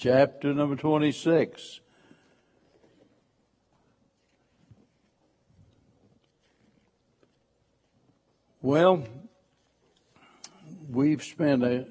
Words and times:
chapter 0.00 0.54
number 0.54 0.76
26. 0.76 1.80
Well, 8.62 9.04
we've 10.88 11.22
spent 11.22 11.62
a 11.64 11.86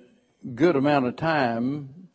good 0.55 0.75
amount 0.75 1.05
of 1.05 1.17
time 1.17 2.07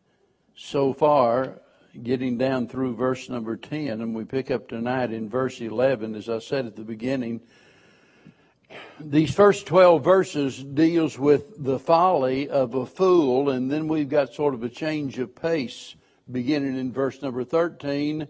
so 0.56 0.92
far 0.92 1.60
getting 2.02 2.38
down 2.38 2.66
through 2.66 2.96
verse 2.96 3.28
number 3.28 3.56
10, 3.56 4.00
and 4.00 4.16
we 4.16 4.24
pick 4.24 4.50
up 4.50 4.68
tonight 4.68 5.12
in 5.12 5.30
verse 5.30 5.60
11. 5.60 6.16
As 6.16 6.28
I 6.28 6.40
said 6.40 6.66
at 6.66 6.74
the 6.74 6.82
beginning, 6.82 7.40
these 9.00 9.34
first 9.34 9.66
12 9.66 10.02
verses 10.02 10.62
deals 10.62 11.18
with 11.18 11.62
the 11.62 11.78
folly 11.78 12.48
of 12.48 12.74
a 12.74 12.86
fool, 12.86 13.50
and 13.50 13.70
then 13.70 13.88
we've 13.88 14.08
got 14.08 14.32
sort 14.32 14.54
of 14.54 14.62
a 14.62 14.68
change 14.68 15.18
of 15.18 15.34
pace 15.34 15.96
beginning 16.30 16.78
in 16.78 16.92
verse 16.92 17.20
number 17.22 17.44
13, 17.44 18.26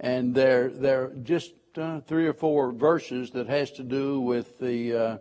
and 0.00 0.34
there, 0.34 0.68
there 0.68 1.04
are 1.04 1.14
just 1.22 1.52
uh, 1.76 2.00
three 2.00 2.26
or 2.26 2.34
four 2.34 2.72
verses 2.72 3.30
that 3.30 3.48
has 3.48 3.70
to 3.72 3.82
do 3.82 4.20
with 4.20 4.58
the 4.58 4.94
uh, 4.94 5.18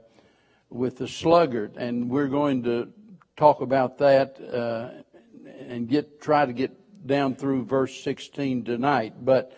with 0.69 0.97
the 0.97 1.07
sluggard, 1.07 1.75
and 1.75 2.09
we're 2.09 2.27
going 2.27 2.63
to 2.63 2.91
talk 3.35 3.61
about 3.61 3.97
that 3.97 4.39
uh, 4.53 4.89
and 5.67 5.89
get 5.89 6.21
try 6.21 6.45
to 6.45 6.53
get 6.53 6.71
down 7.05 7.35
through 7.35 7.65
verse 7.65 8.01
16 8.03 8.63
tonight. 8.63 9.13
But 9.23 9.53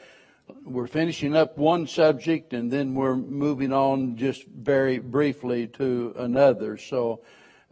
we're 0.65 0.87
finishing 0.87 1.35
up 1.35 1.57
one 1.57 1.87
subject 1.87 2.53
and 2.53 2.71
then 2.71 2.95
we're 2.95 3.15
moving 3.15 3.73
on 3.73 4.15
just 4.15 4.45
very 4.47 4.97
briefly 4.99 5.67
to 5.67 6.13
another. 6.17 6.77
So 6.77 7.21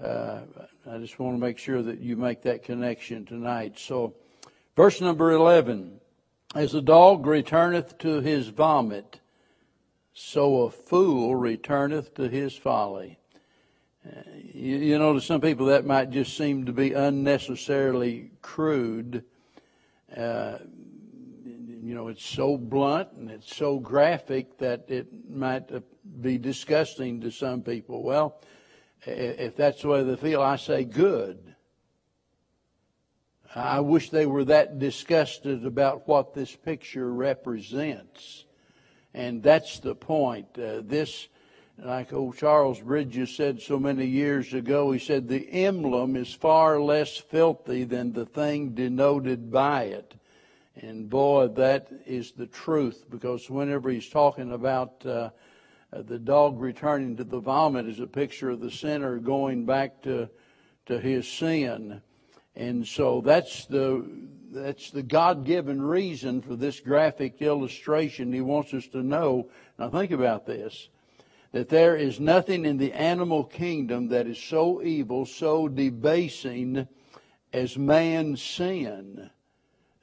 uh, 0.04 0.42
I 0.90 0.98
just 0.98 1.20
want 1.20 1.36
to 1.36 1.40
make 1.40 1.58
sure 1.58 1.82
that 1.82 2.00
you 2.00 2.16
make 2.16 2.42
that 2.44 2.64
connection 2.64 3.26
tonight. 3.26 3.78
So, 3.78 4.16
verse 4.76 5.00
number 5.00 5.32
11 5.32 6.00
As 6.56 6.74
a 6.74 6.82
dog 6.82 7.26
returneth 7.26 7.98
to 8.00 8.20
his 8.20 8.48
vomit, 8.48 9.20
so 10.14 10.64
a 10.64 10.72
fool 10.72 11.36
returneth 11.36 12.14
to 12.16 12.28
his 12.28 12.56
folly. 12.56 13.20
You, 14.54 14.78
you 14.78 15.00
know, 15.00 15.14
to 15.14 15.22
some 15.22 15.40
people 15.40 15.68
that 15.68 15.86
might 15.86 16.10
just 16.10 16.36
seem 16.36 16.66
to 16.66 16.74
be 16.74 16.94
unnecessarily 16.94 18.32
crude. 18.42 19.24
Uh, 20.16 20.58
you 21.84 21.96
know, 21.96 22.10
it's 22.10 22.26
so 22.26 22.58
blunt 22.58 23.10
and 23.14 23.32
it's 23.32 23.56
so 23.56 23.80
graphic 23.80 24.58
that 24.60 24.86
it 24.88 25.08
might 25.30 25.70
be 26.22 26.38
disgusting 26.38 27.22
to 27.22 27.32
some 27.32 27.62
people. 27.62 28.04
Well, 28.04 28.40
if 29.06 29.56
that's 29.56 29.82
the 29.82 29.88
way 29.88 30.04
they 30.04 30.16
feel, 30.16 30.42
I 30.42 30.58
say 30.58 30.84
good. 30.84 31.56
I 33.56 33.80
wish 33.80 34.12
they 34.12 34.26
were 34.26 34.46
that 34.46 34.80
disgusted 34.80 35.66
about 35.66 36.08
what 36.08 36.34
this 36.34 36.56
picture 36.56 37.12
represents. 37.12 38.46
And 39.14 39.44
that's 39.44 39.80
the 39.80 39.96
point. 39.96 40.48
Uh, 40.58 40.82
this 40.84 41.28
like 41.78 42.14
old 42.14 42.38
Charles 42.38 42.80
Bridges 42.80 43.36
said 43.36 43.60
so 43.60 43.80
many 43.80 44.06
years 44.06 44.54
ago, 44.54 44.92
he 44.92 45.00
said, 45.00 45.28
the 45.28 45.50
emblem 45.52 46.16
is 46.16 46.34
far 46.34 46.80
less 46.80 47.18
filthy 47.18 47.84
than 47.84 48.14
the 48.14 48.26
thing 48.26 48.76
denoted 48.76 49.52
by 49.52 49.84
it. 49.84 50.14
And 50.76 51.10
boy, 51.10 51.50
that 51.50 51.90
is 52.06 52.32
the 52.32 52.48
truth 52.48 53.06
because 53.10 53.50
whenever 53.50 53.90
he's 53.90 54.10
talking 54.10 54.54
about 54.54 55.06
uh, 55.06 55.32
the 55.92 56.20
dog 56.20 56.62
returning 56.62 57.18
to 57.18 57.24
the 57.24 57.40
vomit 57.40 57.88
is 57.88 58.00
a 58.00 58.08
picture 58.08 58.50
of 58.50 58.62
the 58.62 58.72
sinner 58.72 59.18
going 59.18 59.66
back 59.66 60.02
to 60.04 60.30
to 60.86 61.00
his 61.00 61.28
sin. 61.28 62.02
And 62.56 62.86
so 62.86 63.22
that's 63.22 63.66
the 63.66 64.06
that's 64.52 64.92
the 64.92 65.04
God-given 65.04 65.82
reason 65.82 66.42
for 66.42 66.56
this 66.56 66.80
graphic 66.80 67.42
illustration. 67.42 68.34
He 68.34 68.42
wants 68.42 68.74
us 68.74 68.88
to 68.88 69.02
know. 69.02 69.50
Now 69.80 69.90
think 69.90 70.12
about 70.12 70.46
this 70.46 70.90
that 71.52 71.68
there 71.68 71.98
is 71.98 72.18
nothing 72.20 72.66
in 72.66 72.78
the 72.78 72.94
animal 72.94 73.44
kingdom 73.44 74.08
that 74.08 74.26
is 74.26 74.38
so 74.38 74.82
evil, 74.82 75.26
so 75.26 75.68
debasing 75.68 76.88
as 77.52 77.78
man's 77.78 78.42
sin. 78.42 79.30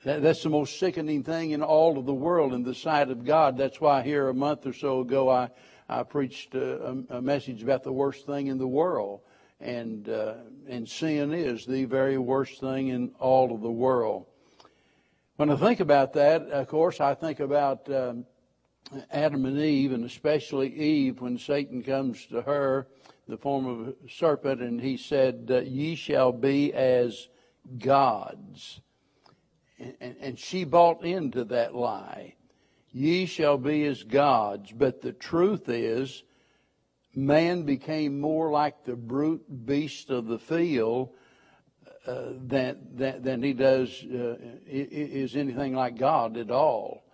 That, 0.09 0.23
that's 0.23 0.43
the 0.43 0.49
most 0.49 0.79
sickening 0.79 1.23
thing 1.23 1.51
in 1.51 1.63
all 1.63 1.99
of 1.99 2.07
the 2.07 2.15
world 2.15 2.55
in 2.55 2.63
the 2.63 2.75
sight 2.75 3.11
of 3.11 3.27
God. 3.27 3.59
That's 3.59 3.79
why 3.79 4.01
here 4.01 4.31
a 4.31 4.35
month 4.35 4.67
or 4.67 4.73
so 4.73 5.01
ago 5.01 5.29
I, 5.29 5.51
I 5.87 6.03
preached 6.03 6.55
a, 6.55 7.05
a 7.11 7.21
message 7.21 7.63
about 7.63 7.83
the 7.83 7.93
worst 7.93 8.25
thing 8.25 8.47
in 8.47 8.57
the 8.57 8.67
world. 8.67 9.21
And, 9.61 10.09
uh, 10.09 10.37
and 10.67 10.89
sin 10.89 11.35
is 11.35 11.67
the 11.67 11.85
very 11.85 12.17
worst 12.17 12.59
thing 12.59 12.89
in 12.89 13.11
all 13.19 13.55
of 13.55 13.61
the 13.61 13.71
world. 13.71 14.25
When 15.37 15.51
I 15.51 15.57
think 15.57 15.81
about 15.81 16.15
that, 16.15 16.41
of 16.49 16.69
course, 16.69 17.03
I 17.03 17.13
think 17.13 17.41
about 17.41 17.87
um, 17.93 18.25
Adam 19.11 19.45
and 19.45 19.59
Eve, 19.59 19.93
and 19.93 20.07
especially 20.07 20.75
Eve, 20.75 21.21
when 21.21 21.37
Satan 21.37 21.83
comes 21.83 22.25
to 22.29 22.41
her, 22.41 22.87
the 23.29 23.37
form 23.37 23.67
of 23.67 23.89
a 23.89 23.95
serpent, 24.09 24.63
and 24.63 24.81
he 24.81 24.97
said, 24.97 25.51
Ye 25.67 25.97
shall 25.97 26.33
be 26.33 26.73
as 26.73 27.29
gods. 27.77 28.81
And, 29.79 30.17
and 30.21 30.39
she 30.39 30.65
bought 30.65 31.05
into 31.05 31.45
that 31.45 31.75
lie. 31.75 32.35
Ye 32.91 33.27
shall 33.27 33.59
be 33.59 33.85
as 33.85 34.03
gods. 34.03 34.73
But 34.73 35.03
the 35.03 35.13
truth 35.13 35.69
is, 35.69 36.23
man 37.15 37.63
became 37.63 38.21
more 38.21 38.51
like 38.51 38.85
the 38.85 38.97
brute 38.97 39.67
beast 39.67 40.11
of 40.11 40.27
the 40.27 40.39
field 40.39 41.11
uh, 42.07 42.31
than, 42.47 42.79
than, 42.95 43.23
than 43.23 43.43
he 43.43 43.53
does, 43.53 44.05
uh, 44.05 44.37
is 44.67 45.37
anything 45.37 45.75
like 45.75 45.99
God 45.99 46.37
at 46.37 46.51
all. 46.51 47.05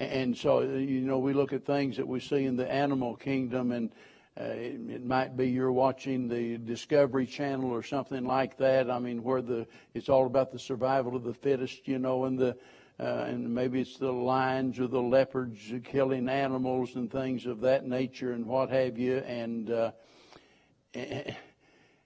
And 0.00 0.36
so, 0.36 0.60
you 0.62 1.02
know, 1.02 1.18
we 1.18 1.32
look 1.32 1.52
at 1.52 1.64
things 1.64 1.96
that 1.98 2.08
we 2.08 2.18
see 2.18 2.44
in 2.44 2.56
the 2.56 2.70
animal 2.70 3.14
kingdom, 3.14 3.72
and 3.72 3.92
uh, 4.40 4.44
it, 4.44 4.80
it, 4.88 5.04
might 5.04 5.36
be 5.36 5.48
you're 5.48 5.72
watching 5.72 6.26
the 6.26 6.56
Discovery 6.56 7.26
Channel 7.26 7.70
or 7.70 7.82
something 7.82 8.24
like 8.24 8.56
that. 8.56 8.90
I 8.90 8.98
mean, 8.98 9.22
where 9.22 9.42
the 9.42 9.66
it's 9.92 10.08
all 10.08 10.26
about 10.26 10.52
the 10.52 10.58
survival 10.58 11.14
of 11.14 11.22
the 11.22 11.34
fittest, 11.34 11.86
you 11.86 11.98
know, 11.98 12.24
and 12.24 12.38
the 12.38 12.56
uh, 12.98 13.24
and 13.26 13.54
maybe 13.54 13.80
it's 13.80 13.98
the 13.98 14.12
lions 14.12 14.78
or 14.78 14.86
the 14.86 15.00
leopards 15.00 15.60
killing 15.84 16.28
animals 16.28 16.94
and 16.94 17.10
things 17.10 17.46
of 17.46 17.60
that 17.60 17.86
nature 17.86 18.32
and 18.32 18.46
what 18.46 18.70
have 18.70 18.98
you, 18.98 19.18
and 19.18 19.70
uh, 19.70 19.90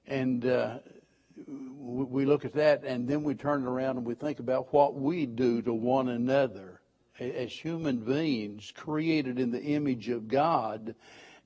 and 0.06 0.46
uh, 0.46 0.78
we 1.46 2.24
look 2.24 2.44
at 2.44 2.54
that, 2.54 2.82
and 2.84 3.06
then 3.06 3.22
we 3.22 3.34
turn 3.34 3.64
around 3.64 3.98
and 3.98 4.06
we 4.06 4.14
think 4.14 4.40
about 4.40 4.72
what 4.72 4.94
we 4.94 5.26
do 5.26 5.62
to 5.62 5.72
one 5.72 6.08
another 6.08 6.80
as 7.20 7.52
human 7.52 7.98
beings 7.98 8.72
created 8.74 9.38
in 9.38 9.50
the 9.50 9.62
image 9.62 10.08
of 10.08 10.28
God. 10.28 10.94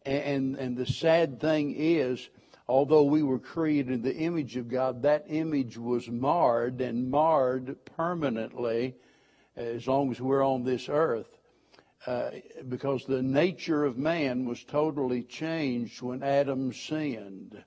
And, 0.07 0.57
and 0.57 0.77
the 0.77 0.87
sad 0.87 1.41
thing 1.41 1.75
is, 1.77 2.29
although 2.69 3.03
we 3.03 3.23
were 3.23 3.39
created 3.39 3.93
in 3.93 4.03
the 4.03 4.17
image 4.17 4.57
of 4.57 4.69
God, 4.69 5.03
that 5.03 5.25
image 5.29 5.77
was 5.77 6.09
marred 6.09 6.81
and 6.81 7.11
marred 7.11 7.77
permanently 7.97 8.95
as 9.57 9.87
long 9.87 10.11
as 10.11 10.21
we're 10.21 10.45
on 10.45 10.65
this 10.65 10.89
earth. 10.89 11.37
Uh, 12.07 12.31
because 12.69 13.05
the 13.05 13.23
nature 13.23 13.85
of 13.85 13.99
man 13.99 14.47
was 14.47 14.65
totally 14.65 15.23
changed 15.23 16.01
when 16.01 16.23
Adam 16.23 16.73
sinned. 16.73 17.63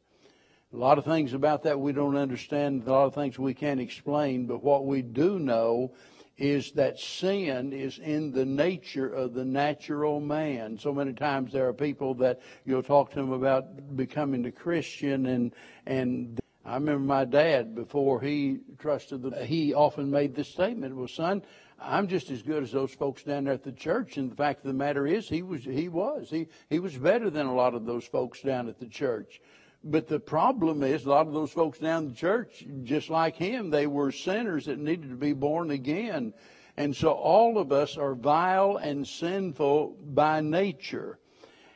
A 0.74 0.76
lot 0.76 0.98
of 0.98 1.06
things 1.06 1.34
about 1.34 1.62
that 1.64 1.80
we 1.80 1.94
don't 1.94 2.18
understand, 2.18 2.88
a 2.88 2.92
lot 2.92 3.06
of 3.06 3.14
things 3.14 3.38
we 3.38 3.54
can't 3.54 3.80
explain, 3.80 4.48
but 4.48 4.64
what 4.64 4.88
we 4.88 5.04
do 5.04 5.38
know 5.38 5.94
is 6.38 6.72
that 6.72 7.00
sin 7.00 7.74
is 7.74 8.00
in 8.00 8.32
the 8.32 8.46
nature 8.46 9.08
of 9.08 9.34
the 9.34 9.46
natural 9.46 10.20
man. 10.20 10.78
So 10.80 10.92
many 10.94 11.14
times 11.14 11.54
there 11.54 11.68
are 11.68 11.74
people 11.74 12.16
that 12.16 12.42
you'll 12.66 12.84
talk 12.84 13.12
to 13.12 13.18
them 13.18 13.32
about 13.32 13.96
becoming 13.96 14.46
a 14.46 14.52
Christian 14.52 15.28
and 15.28 15.54
and 15.86 16.40
I 16.66 16.76
remember 16.76 17.04
my 17.04 17.26
dad 17.26 17.76
before 17.76 18.22
he 18.22 18.60
trusted 18.80 19.22
the 19.22 19.46
he 19.46 19.74
often 19.74 20.10
made 20.10 20.34
this 20.34 20.48
statement, 20.48 20.96
well 20.96 21.08
son, 21.08 21.44
I'm 21.80 22.08
just 22.08 22.32
as 22.32 22.41
good 22.41 22.64
as 22.64 22.72
those 22.72 22.94
folks 22.94 23.24
down 23.24 23.44
there 23.44 23.53
at 23.53 23.64
the 23.64 23.72
church. 23.72 24.18
And 24.18 24.32
the 24.32 24.36
fact 24.36 24.59
of 24.59 24.68
the 24.68 24.74
matter 24.74 25.06
is 25.06 25.28
he 25.28 25.41
was 25.44 25.64
he 25.64 25.90
was. 25.90 26.29
He 26.29 26.47
he 26.70 26.79
was 26.79 26.97
better 26.97 27.29
than 27.29 27.46
a 27.46 27.53
lot 27.53 27.76
of 27.76 27.86
those 27.86 28.06
folks 28.06 28.41
down 28.41 28.70
at 28.70 28.79
the 28.79 28.88
church. 28.88 29.41
But 29.84 30.08
the 30.08 30.20
problem 30.20 30.82
is, 30.82 31.06
a 31.06 31.09
lot 31.09 31.28
of 31.28 31.34
those 31.34 31.52
folks 31.52 31.80
down 31.80 32.03
in 32.03 32.09
the 32.09 32.16
church, 32.16 32.66
just 32.84 33.09
like 33.09 33.35
him, 33.35 33.70
they 33.70 33.85
were 33.85 34.14
sinners 34.14 34.66
that 34.66 34.80
needed 34.80 35.09
to 35.09 35.18
be 35.18 35.34
born 35.34 35.72
again. 35.72 36.34
And 36.78 36.96
so 36.96 37.12
all 37.12 37.58
of 37.58 37.74
us 37.74 37.97
are 37.97 38.16
vile 38.16 38.78
and 38.78 39.06
sinful 39.06 39.97
by 40.02 40.40
nature. 40.40 41.20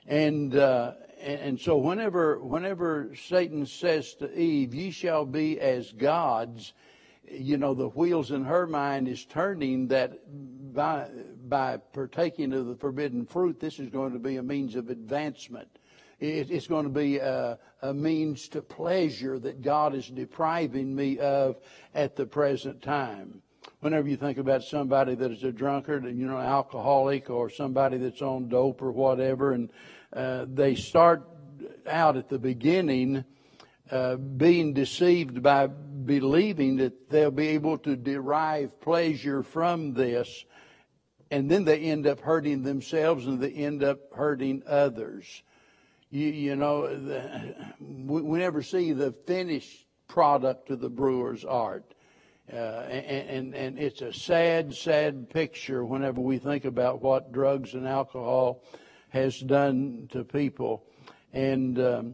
And, 0.08 0.56
uh, 0.56 0.94
and 1.20 1.60
so 1.60 1.78
whenever, 1.78 2.40
whenever 2.40 3.14
Satan 3.14 3.66
says 3.66 4.14
to 4.16 4.40
Eve, 4.40 4.74
ye 4.74 4.92
shall 4.92 5.26
be 5.26 5.60
as 5.60 5.92
gods, 5.92 6.74
you 7.30 7.58
know, 7.58 7.74
the 7.74 7.90
wheels 7.90 8.32
in 8.32 8.46
her 8.46 8.66
mind 8.66 9.10
is 9.10 9.26
turning 9.26 9.90
that 9.90 10.18
by, 10.74 11.10
by 11.50 11.76
partaking 11.92 12.54
of 12.54 12.68
the 12.68 12.76
forbidden 12.78 13.26
fruit, 13.26 13.60
this 13.60 13.80
is 13.80 13.90
going 13.90 14.14
to 14.14 14.20
be 14.20 14.38
a 14.38 14.44
means 14.44 14.76
of 14.76 14.90
advancement 14.90 15.77
it's 16.20 16.68
going 16.68 16.86
to 16.86 16.92
be 16.92 17.18
a, 17.18 17.60
a, 17.82 17.94
means 17.94 18.48
to 18.50 18.62
pleasure 18.62 19.38
that 19.40 19.62
God 19.62 19.94
is 19.94 20.08
depriving 20.08 20.96
me 20.96 21.20
of 21.20 21.58
at 21.94 22.16
the 22.16 22.26
present 22.26 22.82
time. 22.82 23.42
whenever 23.82 24.08
you 24.08 24.18
think 24.18 24.38
about 24.38 24.64
somebody 24.64 25.16
that 25.16 25.32
is 25.32 25.44
a 25.44 25.52
drunkard 25.52 26.04
and, 26.04 26.20
you 26.20 26.28
know, 26.28 26.38
alcoholic 26.38 27.30
or 27.30 27.50
somebody 27.50 27.98
that's 27.98 28.22
on 28.22 28.50
dope 28.50 28.82
or 28.82 28.92
whatever, 28.92 29.52
and 29.52 29.70
uh, 30.14 30.46
they 30.48 30.74
start 30.74 31.28
out 31.88 32.18
at 32.18 32.30
the 32.30 32.40
beginning 32.40 33.24
uh, 33.92 34.16
being 34.16 34.74
deceived 34.74 35.42
by 35.42 35.68
believing 35.68 36.78
that 36.78 37.10
they'll 37.10 37.32
be 37.32 37.50
able 37.50 37.78
to 37.78 37.96
derive 37.96 38.82
pleasure 38.82 39.44
from 39.44 39.94
this, 39.94 40.46
and 41.32 41.50
then 41.50 41.64
they 41.64 41.80
end 41.80 42.08
up 42.08 42.20
hurting 42.20 42.64
themselves 42.64 43.26
and 43.28 43.40
they 43.40 43.52
end 43.52 43.84
up 43.84 44.00
hurting 44.14 44.64
others. 44.68 45.44
You, 46.10 46.28
you 46.28 46.56
know, 46.56 46.88
the, 46.88 47.56
we, 47.80 48.22
we 48.22 48.40
never 48.40 48.62
see 48.62 48.94
the 48.94 49.12
finished 49.12 49.86
product 50.08 50.70
of 50.70 50.80
the 50.80 50.90
brewer's 50.90 51.44
art. 51.44 51.94
Uh, 52.52 52.56
and, 52.56 53.30
and, 53.30 53.56
and 53.56 53.80
it's 53.80 54.02
a 54.02 54.14
sad, 54.14 54.74
sad 54.74 55.30
picture 55.30 55.84
whenever 55.84 56.22
we 56.22 56.38
think 56.38 56.64
about 56.64 57.02
what 57.02 57.34
drugs 57.34 57.74
and 57.74 57.86
alcohol 57.86 58.64
has 59.10 59.38
done 59.40 60.08
to 60.12 60.24
people. 60.24 60.86
And, 61.34 61.78
um, 61.78 62.14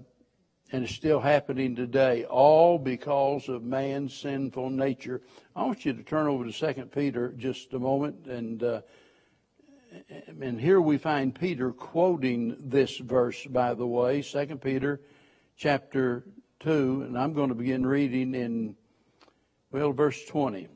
and 0.71 0.83
it's 0.85 0.95
still 0.95 1.19
happening 1.19 1.75
today, 1.75 2.25
all 2.25 2.79
because 2.79 3.47
of 3.47 3.61
man's 3.61 4.15
sinful 4.15 4.71
nature. 4.71 5.21
I 5.55 5.65
want 5.65 5.85
you 5.85 5.93
to 5.93 6.01
turn 6.01 6.25
over 6.25 6.45
to 6.45 6.51
Second 6.51 6.91
Peter 6.91 7.31
just 7.37 7.73
a 7.73 7.79
moment, 7.79 8.25
and 8.25 8.63
uh, 8.63 8.81
and 10.41 10.59
here 10.59 10.81
we 10.81 10.97
find 10.97 11.33
Peter 11.33 11.71
quoting 11.71 12.55
this 12.59 12.97
verse, 12.97 13.45
by 13.45 13.73
the 13.73 13.85
way, 13.85 14.21
Second 14.21 14.61
Peter, 14.61 15.01
chapter 15.57 16.23
two, 16.59 17.03
and 17.05 17.17
I'm 17.17 17.33
going 17.33 17.49
to 17.49 17.55
begin 17.55 17.85
reading 17.85 18.33
in 18.35 18.75
well, 19.71 19.91
verse 19.91 20.23
twenty. 20.25 20.67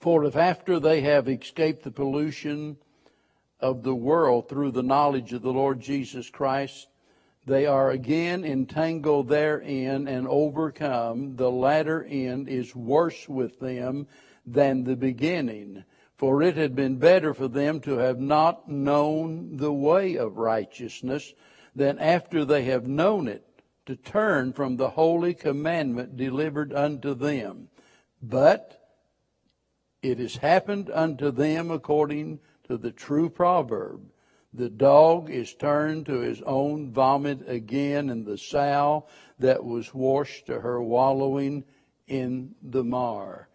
For 0.00 0.24
if 0.24 0.36
after 0.36 0.78
they 0.78 1.00
have 1.00 1.28
escaped 1.28 1.82
the 1.82 1.90
pollution 1.90 2.76
of 3.60 3.82
the 3.82 3.94
world 3.94 4.48
through 4.48 4.72
the 4.72 4.82
knowledge 4.82 5.32
of 5.32 5.42
the 5.42 5.52
Lord 5.52 5.80
Jesus 5.80 6.28
Christ 6.30 6.88
they 7.46 7.64
are 7.64 7.92
again 7.92 8.44
entangled 8.44 9.28
therein 9.28 10.08
and 10.08 10.26
overcome. 10.26 11.36
The 11.36 11.50
latter 11.50 12.02
end 12.02 12.48
is 12.48 12.74
worse 12.74 13.28
with 13.28 13.60
them 13.60 14.08
than 14.44 14.82
the 14.82 14.96
beginning. 14.96 15.84
For 16.16 16.42
it 16.42 16.56
had 16.56 16.74
been 16.74 16.96
better 16.96 17.34
for 17.34 17.46
them 17.46 17.80
to 17.80 17.98
have 17.98 18.18
not 18.18 18.68
known 18.70 19.58
the 19.58 19.72
way 19.72 20.16
of 20.16 20.38
righteousness 20.38 21.34
than 21.74 21.98
after 21.98 22.44
they 22.44 22.64
have 22.64 22.86
known 22.86 23.28
it 23.28 23.44
to 23.84 23.96
turn 23.96 24.54
from 24.54 24.76
the 24.76 24.90
holy 24.90 25.34
commandment 25.34 26.16
delivered 26.16 26.72
unto 26.72 27.12
them. 27.12 27.68
But 28.22 28.82
it 30.02 30.18
has 30.18 30.36
happened 30.36 30.90
unto 30.90 31.30
them 31.30 31.70
according 31.70 32.40
to 32.64 32.78
the 32.78 32.92
true 32.92 33.28
proverb 33.28 34.10
the 34.54 34.70
dog 34.70 35.28
is 35.28 35.52
turned 35.52 36.06
to 36.06 36.20
his 36.20 36.40
own 36.42 36.90
vomit 36.90 37.46
again, 37.46 38.08
and 38.08 38.24
the 38.24 38.38
sow 38.38 39.04
that 39.38 39.62
was 39.62 39.92
washed 39.92 40.46
to 40.46 40.60
her 40.60 40.82
wallowing 40.82 41.64
in 42.06 42.54
the 42.62 42.84
mar. 42.84 43.48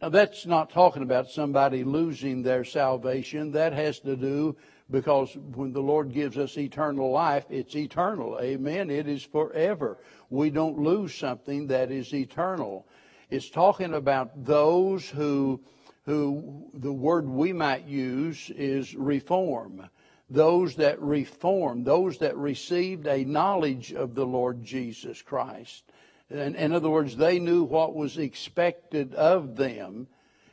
Now, 0.00 0.10
that's 0.10 0.46
not 0.46 0.70
talking 0.70 1.02
about 1.02 1.28
somebody 1.28 1.82
losing 1.82 2.42
their 2.42 2.64
salvation. 2.64 3.50
That 3.52 3.72
has 3.72 3.98
to 4.00 4.16
do 4.16 4.56
because 4.90 5.36
when 5.54 5.72
the 5.72 5.80
Lord 5.80 6.12
gives 6.12 6.38
us 6.38 6.56
eternal 6.56 7.10
life, 7.10 7.44
it's 7.50 7.74
eternal. 7.74 8.38
Amen. 8.40 8.90
It 8.90 9.08
is 9.08 9.24
forever. 9.24 9.98
We 10.30 10.50
don't 10.50 10.78
lose 10.78 11.14
something 11.14 11.66
that 11.66 11.90
is 11.90 12.14
eternal. 12.14 12.86
It's 13.28 13.50
talking 13.50 13.94
about 13.94 14.44
those 14.44 15.08
who, 15.08 15.60
who 16.04 16.70
the 16.74 16.92
word 16.92 17.28
we 17.28 17.52
might 17.52 17.84
use 17.84 18.50
is 18.50 18.94
reform 18.94 19.88
those 20.30 20.76
that 20.76 21.00
reformed, 21.00 21.86
those 21.86 22.18
that 22.18 22.36
received 22.36 23.06
a 23.06 23.24
knowledge 23.24 23.92
of 23.92 24.14
the 24.14 24.26
Lord 24.26 24.62
Jesus 24.62 25.22
Christ. 25.22 25.84
In, 26.30 26.54
in 26.56 26.72
other 26.72 26.90
words, 26.90 27.16
they 27.16 27.38
knew 27.38 27.64
what 27.64 27.94
was 27.94 28.18
expected 28.18 29.14
of 29.14 29.56
them, 29.56 30.08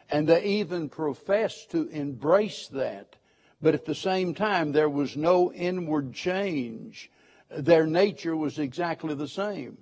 and 0.09 0.27
they 0.27 0.43
even 0.43 0.89
professed 0.89 1.71
to 1.71 1.87
embrace 1.89 2.67
that. 2.69 3.15
But 3.61 3.73
at 3.73 3.85
the 3.85 3.95
same 3.95 4.33
time, 4.33 4.71
there 4.71 4.89
was 4.89 5.17
no 5.17 5.51
inward 5.51 6.13
change. 6.13 7.09
Their 7.49 7.87
nature 7.87 8.35
was 8.35 8.59
exactly 8.59 9.15
the 9.15 9.27
same. 9.27 9.77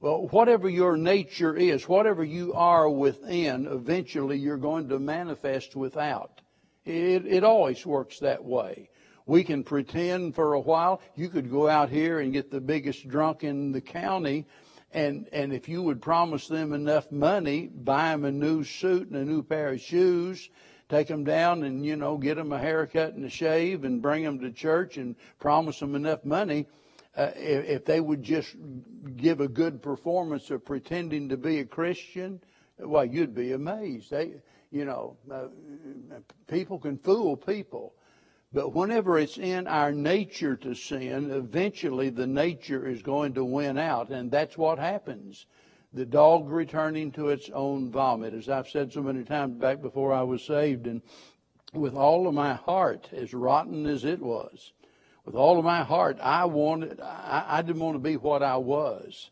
Well, 0.00 0.28
whatever 0.28 0.68
your 0.68 0.96
nature 0.96 1.54
is, 1.54 1.86
whatever 1.86 2.24
you 2.24 2.54
are 2.54 2.88
within, 2.88 3.66
eventually 3.66 4.38
you're 4.38 4.56
going 4.56 4.88
to 4.88 4.98
manifest 4.98 5.76
without. 5.76 6.40
It, 6.86 7.26
it 7.26 7.44
always 7.44 7.84
works 7.84 8.18
that 8.20 8.42
way. 8.42 8.88
We 9.26 9.44
can 9.44 9.62
pretend 9.62 10.34
for 10.34 10.54
a 10.54 10.60
while. 10.60 11.02
You 11.14 11.28
could 11.28 11.50
go 11.50 11.68
out 11.68 11.90
here 11.90 12.20
and 12.20 12.32
get 12.32 12.50
the 12.50 12.60
biggest 12.60 13.06
drunk 13.08 13.44
in 13.44 13.72
the 13.72 13.82
county, 13.82 14.46
and 14.92 15.28
and 15.32 15.52
if 15.52 15.68
you 15.68 15.82
would 15.82 16.02
promise 16.02 16.48
them 16.48 16.72
enough 16.72 17.10
money, 17.12 17.68
buy 17.68 18.10
them 18.10 18.24
a 18.24 18.32
new 18.32 18.64
suit 18.64 19.08
and 19.08 19.16
a 19.16 19.24
new 19.24 19.42
pair 19.42 19.68
of 19.68 19.80
shoes, 19.80 20.48
take 20.88 21.08
them 21.08 21.24
down 21.24 21.62
and 21.62 21.84
you 21.84 21.96
know 21.96 22.16
get 22.18 22.36
them 22.36 22.52
a 22.52 22.58
haircut 22.58 23.14
and 23.14 23.24
a 23.24 23.30
shave, 23.30 23.84
and 23.84 24.02
bring 24.02 24.24
them 24.24 24.40
to 24.40 24.50
church 24.50 24.96
and 24.96 25.16
promise 25.38 25.78
them 25.78 25.94
enough 25.94 26.24
money. 26.24 26.66
Uh, 27.16 27.30
if, 27.34 27.68
if 27.68 27.84
they 27.84 28.00
would 28.00 28.22
just 28.22 28.54
give 29.16 29.40
a 29.40 29.48
good 29.48 29.82
performance 29.82 30.50
of 30.50 30.64
pretending 30.64 31.28
to 31.28 31.36
be 31.36 31.58
a 31.58 31.64
Christian, 31.64 32.40
well, 32.78 33.04
you'd 33.04 33.34
be 33.34 33.52
amazed. 33.52 34.10
They, 34.10 34.34
you 34.70 34.84
know, 34.84 35.16
uh, 35.30 35.48
people 36.46 36.78
can 36.78 36.98
fool 36.98 37.36
people. 37.36 37.94
But 38.52 38.74
whenever 38.74 39.16
it's 39.18 39.38
in 39.38 39.68
our 39.68 39.92
nature 39.92 40.56
to 40.56 40.74
sin, 40.74 41.30
eventually 41.30 42.10
the 42.10 42.26
nature 42.26 42.88
is 42.88 43.00
going 43.00 43.34
to 43.34 43.44
win 43.44 43.78
out, 43.78 44.10
and 44.10 44.28
that's 44.30 44.58
what 44.58 44.78
happens. 44.78 45.46
The 45.92 46.04
dog 46.04 46.50
returning 46.50 47.12
to 47.12 47.28
its 47.28 47.48
own 47.50 47.92
vomit, 47.92 48.34
as 48.34 48.48
I've 48.48 48.68
said 48.68 48.92
so 48.92 49.02
many 49.02 49.22
times 49.22 49.54
back 49.54 49.80
before 49.80 50.12
I 50.12 50.22
was 50.22 50.42
saved, 50.42 50.88
and 50.88 51.00
with 51.72 51.94
all 51.94 52.26
of 52.26 52.34
my 52.34 52.54
heart, 52.54 53.08
as 53.12 53.32
rotten 53.32 53.86
as 53.86 54.04
it 54.04 54.20
was, 54.20 54.72
with 55.24 55.36
all 55.36 55.58
of 55.58 55.64
my 55.64 55.84
heart, 55.84 56.18
I 56.20 56.44
wanted, 56.46 57.00
I, 57.00 57.44
I 57.48 57.62
didn't 57.62 57.82
want 57.82 57.94
to 57.94 58.00
be 58.00 58.16
what 58.16 58.42
I 58.42 58.56
was. 58.56 59.30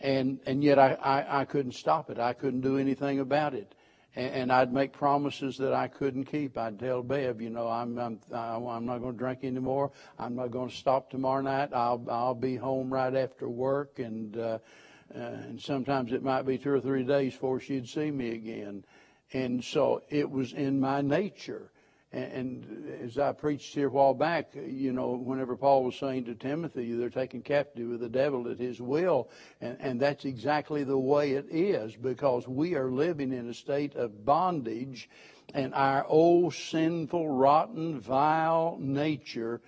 And, 0.00 0.40
and 0.46 0.64
yet 0.64 0.78
I, 0.78 0.94
I, 0.94 1.40
I 1.40 1.44
couldn't 1.44 1.72
stop 1.72 2.10
it. 2.10 2.18
I 2.18 2.32
couldn't 2.32 2.60
do 2.60 2.78
anything 2.78 3.20
about 3.20 3.54
it 3.54 3.74
and, 4.18 4.52
I'd 4.52 4.72
make 4.72 4.92
promises 4.92 5.56
that 5.58 5.72
I 5.72 5.86
couldn't 5.86 6.24
keep. 6.24 6.58
I'd 6.58 6.78
tell 6.78 7.02
Bev, 7.02 7.40
you 7.40 7.50
know, 7.50 7.68
I'm 7.68 7.98
I'm 7.98 8.18
I'm 8.32 8.84
not 8.84 8.98
going 8.98 9.12
to 9.12 9.18
drink 9.18 9.44
anymore. 9.44 9.92
I'm 10.18 10.34
not 10.34 10.50
going 10.50 10.68
to 10.70 10.74
stop 10.74 11.10
tomorrow 11.10 11.40
night. 11.40 11.70
I'll 11.72 12.04
I'll 12.10 12.34
be 12.34 12.56
home 12.56 12.92
right 12.92 13.14
after 13.14 13.48
work, 13.48 13.98
and 13.98 14.36
uh, 14.36 14.58
uh, 15.14 15.18
and 15.18 15.60
sometimes 15.60 16.12
it 16.12 16.22
might 16.22 16.42
be 16.42 16.58
two 16.58 16.70
or 16.70 16.80
three 16.80 17.04
days 17.04 17.32
before 17.32 17.60
she'd 17.60 17.88
see 17.88 18.10
me 18.10 18.30
again. 18.30 18.84
And 19.32 19.62
so 19.62 20.02
it 20.08 20.28
was 20.28 20.52
in 20.52 20.80
my 20.80 21.00
nature. 21.00 21.70
And 22.10 22.90
as 23.02 23.18
I 23.18 23.32
preached 23.32 23.74
here 23.74 23.88
a 23.88 23.90
while 23.90 24.14
back, 24.14 24.52
you 24.54 24.92
know, 24.92 25.10
whenever 25.10 25.56
Paul 25.56 25.84
was 25.84 25.96
saying 25.96 26.24
to 26.24 26.34
Timothy, 26.34 26.92
they're 26.94 27.10
taken 27.10 27.42
captive 27.42 27.88
with 27.88 28.00
the 28.00 28.08
devil 28.08 28.50
at 28.50 28.58
his 28.58 28.80
will. 28.80 29.28
And, 29.60 29.76
and 29.78 30.00
that's 30.00 30.24
exactly 30.24 30.84
the 30.84 30.98
way 30.98 31.32
it 31.32 31.46
is 31.50 31.94
because 31.96 32.48
we 32.48 32.74
are 32.76 32.90
living 32.90 33.32
in 33.32 33.50
a 33.50 33.54
state 33.54 33.94
of 33.94 34.24
bondage 34.24 35.10
and 35.54 35.74
our 35.74 36.06
old 36.06 36.54
sinful, 36.54 37.28
rotten, 37.28 38.00
vile 38.00 38.76
nature 38.80 39.60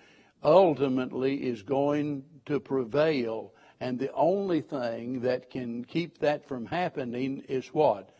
ultimately 0.43 1.37
is 1.37 1.63
going 1.63 2.25
to 2.47 2.59
prevail. 2.59 3.53
And 3.81 3.99
the 3.99 4.13
only 4.13 4.63
thing 4.63 5.21
that 5.21 5.51
can 5.51 5.85
keep 5.85 6.19
that 6.19 6.47
from 6.47 6.67
happening 6.67 7.45
is 7.49 7.69
what? 7.69 8.11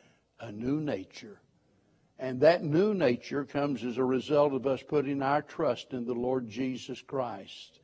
A 0.41 0.53
new 0.53 0.81
nature. 0.81 1.41
And 2.21 2.39
that 2.43 2.63
new 2.63 2.93
nature 2.93 3.47
comes 3.47 3.83
as 3.83 3.97
a 3.97 4.05
result 4.05 4.53
of 4.53 4.67
us 4.67 4.83
putting 4.87 5.23
our 5.23 5.41
trust 5.41 5.95
in 5.95 6.05
the 6.05 6.13
Lord 6.13 6.51
Jesus 6.51 7.01
Christ. 7.01 7.81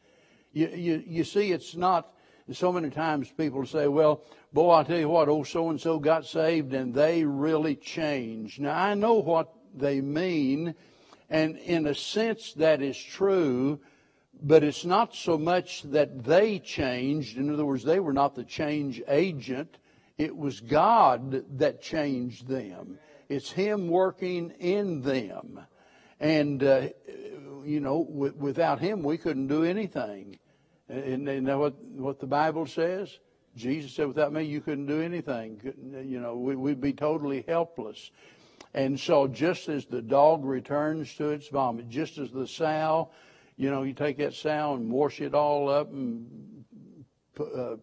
You, 0.53 0.69
you, 0.69 1.05
you 1.07 1.25
see, 1.25 1.53
it's 1.53 1.75
not, 1.75 2.13
so 2.53 2.71
many 2.71 2.91
times 2.91 3.31
people 3.31 3.65
say, 3.65 3.89
well, 3.89 4.25
boy, 4.53 4.73
I'll 4.73 4.85
tell 4.85 4.99
you 4.99 5.09
what, 5.09 5.31
oh, 5.31 5.43
so 5.43 5.71
and 5.71 5.81
so 5.81 5.99
got 5.99 6.27
saved 6.27 6.75
and 6.75 6.93
they 6.93 7.25
really 7.25 7.77
changed. 7.77 8.61
Now, 8.61 8.79
I 8.79 8.93
know 8.93 9.15
what 9.15 9.55
they 9.75 10.03
mean, 10.03 10.75
and 11.31 11.57
in 11.57 11.87
a 11.87 11.95
sense 11.95 12.53
that 12.55 12.83
is 12.83 13.03
true, 13.03 13.81
but 14.43 14.63
it's 14.63 14.85
not 14.85 15.15
so 15.15 15.39
much 15.39 15.81
that 15.85 16.25
they 16.25 16.59
changed. 16.59 17.39
In 17.39 17.51
other 17.51 17.65
words, 17.65 17.85
they 17.85 18.01
were 18.01 18.13
not 18.13 18.35
the 18.35 18.45
change 18.45 19.03
agent, 19.09 19.79
it 20.19 20.37
was 20.37 20.61
God 20.61 21.59
that 21.59 21.81
changed 21.81 22.49
them. 22.49 22.99
It's 23.29 23.51
Him 23.51 23.89
working 23.89 24.51
in 24.59 25.03
them. 25.03 25.61
And, 26.21 26.63
uh, 26.63 26.89
you 27.65 27.81
know, 27.81 28.05
w- 28.05 28.35
without 28.37 28.81
Him, 28.81 29.03
we 29.03 29.19
couldn't 29.19 29.49
do 29.49 29.65
anything. 29.65 30.39
And, 30.89 31.27
you 31.27 31.41
know 31.41 31.59
what, 31.59 31.83
what 31.85 32.21
the 32.21 32.27
Bible 32.27 32.67
says? 32.67 33.19
Jesus 33.57 33.93
said, 33.93 34.07
without 34.07 34.33
me, 34.33 34.45
you 34.45 34.61
couldn't 34.61 34.87
do 34.87 35.01
anything. 35.01 35.61
You 36.05 36.21
know, 36.21 36.37
we, 36.37 36.55
would 36.55 36.81
be 36.81 36.93
totally 36.93 37.45
helpless. 37.49 38.11
And 38.75 39.01
so 39.01 39.27
just 39.27 39.69
as 39.69 39.87
the 39.87 40.03
dog 40.03 40.45
returns 40.45 41.15
to 41.15 41.31
its 41.31 41.49
vomit, 41.49 41.89
just 41.89 42.19
as 42.19 42.31
the 42.31 42.47
sow, 42.47 43.11
you 43.57 43.71
know, 43.71 43.83
you 43.83 43.95
take 43.95 44.19
that 44.19 44.35
sow 44.35 44.75
and 44.75 44.91
wash 44.91 45.21
it 45.23 45.35
all 45.35 45.71
up 45.71 45.91
and 45.91 46.65
put, 47.35 47.55
uh, 47.55 47.77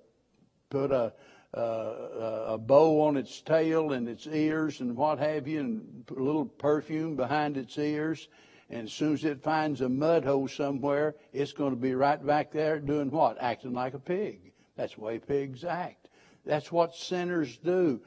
put 0.70 0.92
a, 0.92 1.14
a 1.54 2.58
bow 2.58 3.02
on 3.02 3.18
its 3.18 3.42
tail 3.42 3.94
and 3.94 4.08
its 4.08 4.28
ears 4.28 4.82
and 4.82 4.96
what 4.96 5.20
have 5.20 5.48
you, 5.48 5.60
and 5.60 6.04
a 6.10 6.22
little 6.22 6.46
perfume 6.46 7.16
behind 7.16 7.58
its 7.58 7.78
ears. 7.78 8.28
And 8.70 8.88
as 8.88 8.94
soon 8.94 9.14
as 9.14 9.24
it 9.24 9.44
finds 9.44 9.82
a 9.82 9.90
mud 9.90 10.26
hole 10.26 10.48
somewhere, 10.48 11.16
it's 11.32 11.54
going 11.54 11.72
to 11.72 11.80
be 11.80 11.94
right 11.94 12.26
back 12.26 12.52
there 12.52 12.80
doing 12.80 13.12
what? 13.12 13.38
Acting 13.40 13.74
like 13.74 13.94
a 13.94 14.00
pig. 14.00 14.52
That's 14.76 14.96
the 14.96 15.02
way 15.02 15.20
pigs 15.20 15.64
act. 15.64 16.08
That's 16.46 16.72
what 16.72 16.96
sinners 16.96 17.58
do. 17.58 18.02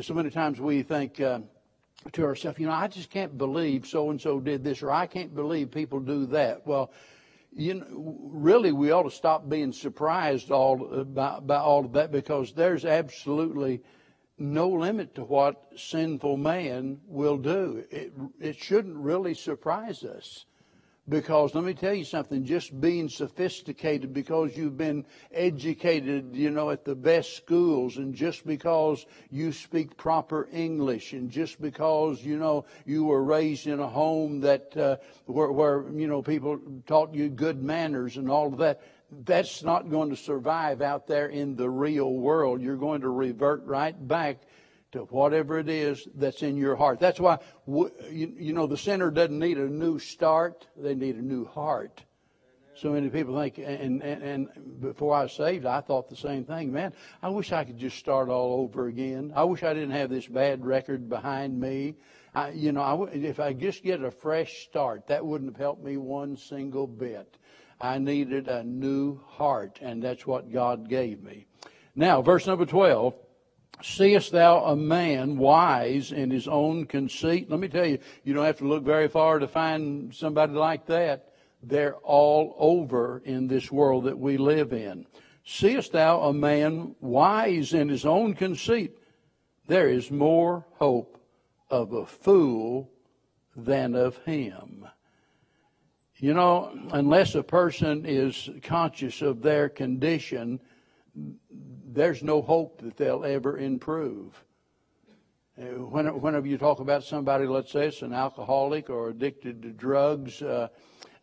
So 0.00 0.14
many 0.14 0.30
times 0.30 0.60
we 0.60 0.82
think 0.82 1.20
uh, 1.20 1.40
to 2.12 2.24
ourselves, 2.24 2.58
you 2.58 2.66
know, 2.66 2.72
I 2.72 2.88
just 2.88 3.10
can't 3.10 3.36
believe 3.36 3.86
so 3.86 4.10
and 4.10 4.20
so 4.20 4.40
did 4.40 4.64
this, 4.64 4.82
or 4.82 4.90
I 4.90 5.06
can't 5.06 5.34
believe 5.34 5.70
people 5.70 6.00
do 6.00 6.26
that. 6.26 6.66
Well, 6.66 6.90
you 7.52 7.74
know, 7.74 8.16
really, 8.22 8.72
we 8.72 8.90
ought 8.90 9.02
to 9.04 9.10
stop 9.10 9.48
being 9.48 9.72
surprised 9.72 10.50
all 10.50 11.04
by, 11.04 11.40
by 11.40 11.56
all 11.56 11.84
of 11.84 11.92
that 11.92 12.12
because 12.12 12.52
there's 12.52 12.84
absolutely 12.84 13.82
no 14.38 14.68
limit 14.68 15.14
to 15.16 15.24
what 15.24 15.60
sinful 15.76 16.36
man 16.36 17.00
will 17.06 17.36
do. 17.36 17.84
It, 17.90 18.12
it 18.40 18.56
shouldn't 18.56 18.96
really 18.96 19.34
surprise 19.34 20.04
us. 20.04 20.46
Because 21.08 21.54
let 21.54 21.64
me 21.64 21.74
tell 21.74 21.94
you 21.94 22.04
something, 22.04 22.44
just 22.44 22.78
being 22.80 23.08
sophisticated 23.08 24.14
because 24.14 24.56
you've 24.56 24.76
been 24.76 25.04
educated, 25.32 26.36
you 26.36 26.50
know, 26.50 26.70
at 26.70 26.84
the 26.84 26.94
best 26.94 27.36
schools 27.36 27.96
and 27.96 28.14
just 28.14 28.46
because 28.46 29.06
you 29.30 29.50
speak 29.50 29.96
proper 29.96 30.48
English 30.52 31.12
and 31.12 31.30
just 31.30 31.60
because, 31.60 32.22
you 32.22 32.36
know, 32.36 32.64
you 32.86 33.04
were 33.04 33.24
raised 33.24 33.66
in 33.66 33.80
a 33.80 33.88
home 33.88 34.40
that, 34.42 34.76
uh, 34.76 34.96
where, 35.26 35.50
where, 35.50 35.84
you 35.90 36.06
know, 36.06 36.22
people 36.22 36.60
taught 36.86 37.12
you 37.12 37.28
good 37.28 37.60
manners 37.60 38.16
and 38.16 38.30
all 38.30 38.46
of 38.46 38.58
that, 38.58 38.80
that's 39.24 39.64
not 39.64 39.90
going 39.90 40.10
to 40.10 40.16
survive 40.16 40.80
out 40.80 41.08
there 41.08 41.26
in 41.26 41.56
the 41.56 41.68
real 41.68 42.12
world. 42.12 42.62
You're 42.62 42.76
going 42.76 43.00
to 43.00 43.08
revert 43.08 43.64
right 43.64 43.96
back 44.06 44.42
to 44.92 45.00
whatever 45.04 45.58
it 45.58 45.68
is 45.68 46.08
that's 46.14 46.42
in 46.42 46.56
your 46.56 46.76
heart. 46.76 46.98
That's 46.98 47.20
why, 47.20 47.38
you, 48.10 48.52
know, 48.52 48.66
the 48.66 48.76
sinner 48.76 49.10
doesn't 49.10 49.38
need 49.38 49.58
a 49.58 49.68
new 49.68 49.98
start, 49.98 50.66
they 50.76 50.94
need 50.94 51.16
a 51.16 51.22
new 51.22 51.44
heart. 51.44 52.02
So 52.74 52.92
many 52.92 53.10
people 53.10 53.38
think, 53.38 53.58
and, 53.58 54.02
and, 54.02 54.22
and 54.22 54.80
before 54.80 55.14
I 55.14 55.24
was 55.24 55.32
saved, 55.32 55.66
I 55.66 55.80
thought 55.80 56.08
the 56.08 56.16
same 56.16 56.44
thing. 56.44 56.72
Man, 56.72 56.94
I 57.22 57.28
wish 57.28 57.52
I 57.52 57.64
could 57.64 57.76
just 57.76 57.98
start 57.98 58.30
all 58.30 58.62
over 58.62 58.86
again. 58.86 59.32
I 59.36 59.44
wish 59.44 59.62
I 59.62 59.74
didn't 59.74 59.90
have 59.90 60.08
this 60.08 60.26
bad 60.26 60.64
record 60.64 61.08
behind 61.08 61.60
me. 61.60 61.96
I, 62.34 62.50
you 62.50 62.72
know, 62.72 62.80
I, 62.80 63.12
if 63.12 63.38
I 63.38 63.52
just 63.52 63.82
get 63.82 64.02
a 64.02 64.10
fresh 64.10 64.64
start, 64.64 65.08
that 65.08 65.24
wouldn't 65.24 65.52
have 65.52 65.60
helped 65.60 65.84
me 65.84 65.98
one 65.98 66.36
single 66.36 66.86
bit. 66.86 67.36
I 67.80 67.98
needed 67.98 68.48
a 68.48 68.62
new 68.62 69.20
heart, 69.26 69.78
and 69.82 70.02
that's 70.02 70.26
what 70.26 70.52
God 70.52 70.88
gave 70.88 71.22
me. 71.22 71.46
Now, 71.94 72.22
verse 72.22 72.46
number 72.46 72.66
12. 72.66 73.14
Seest 73.82 74.32
thou 74.32 74.64
a 74.64 74.76
man 74.76 75.38
wise 75.38 76.12
in 76.12 76.30
his 76.30 76.46
own 76.48 76.86
conceit? 76.86 77.50
Let 77.50 77.60
me 77.60 77.68
tell 77.68 77.86
you, 77.86 77.98
you 78.24 78.34
don't 78.34 78.44
have 78.44 78.58
to 78.58 78.68
look 78.68 78.84
very 78.84 79.08
far 79.08 79.38
to 79.38 79.48
find 79.48 80.14
somebody 80.14 80.52
like 80.52 80.86
that. 80.86 81.32
They're 81.62 81.96
all 81.96 82.54
over 82.58 83.22
in 83.24 83.48
this 83.48 83.70
world 83.70 84.04
that 84.04 84.18
we 84.18 84.36
live 84.36 84.72
in. 84.72 85.06
Seest 85.44 85.92
thou 85.92 86.20
a 86.22 86.32
man 86.32 86.94
wise 87.00 87.74
in 87.74 87.88
his 87.88 88.04
own 88.04 88.34
conceit? 88.34 88.96
There 89.66 89.88
is 89.88 90.10
more 90.10 90.66
hope 90.78 91.20
of 91.70 91.92
a 91.92 92.06
fool 92.06 92.90
than 93.56 93.94
of 93.94 94.16
him. 94.18 94.86
You 96.16 96.34
know, 96.34 96.76
unless 96.92 97.34
a 97.34 97.42
person 97.42 98.04
is 98.04 98.50
conscious 98.62 99.22
of 99.22 99.40
their 99.40 99.68
condition, 99.68 100.60
there's 101.92 102.22
no 102.22 102.40
hope 102.40 102.80
that 102.82 102.96
they'll 102.96 103.24
ever 103.24 103.58
improve. 103.58 104.44
Uh, 105.60 105.64
whenever 105.64 106.46
you 106.46 106.56
talk 106.56 106.80
about 106.80 107.04
somebody, 107.04 107.46
let's 107.46 107.72
say 107.72 107.88
it's 107.88 108.02
an 108.02 108.14
alcoholic 108.14 108.88
or 108.88 109.10
addicted 109.10 109.62
to 109.62 109.70
drugs, 109.70 110.40
uh, 110.40 110.68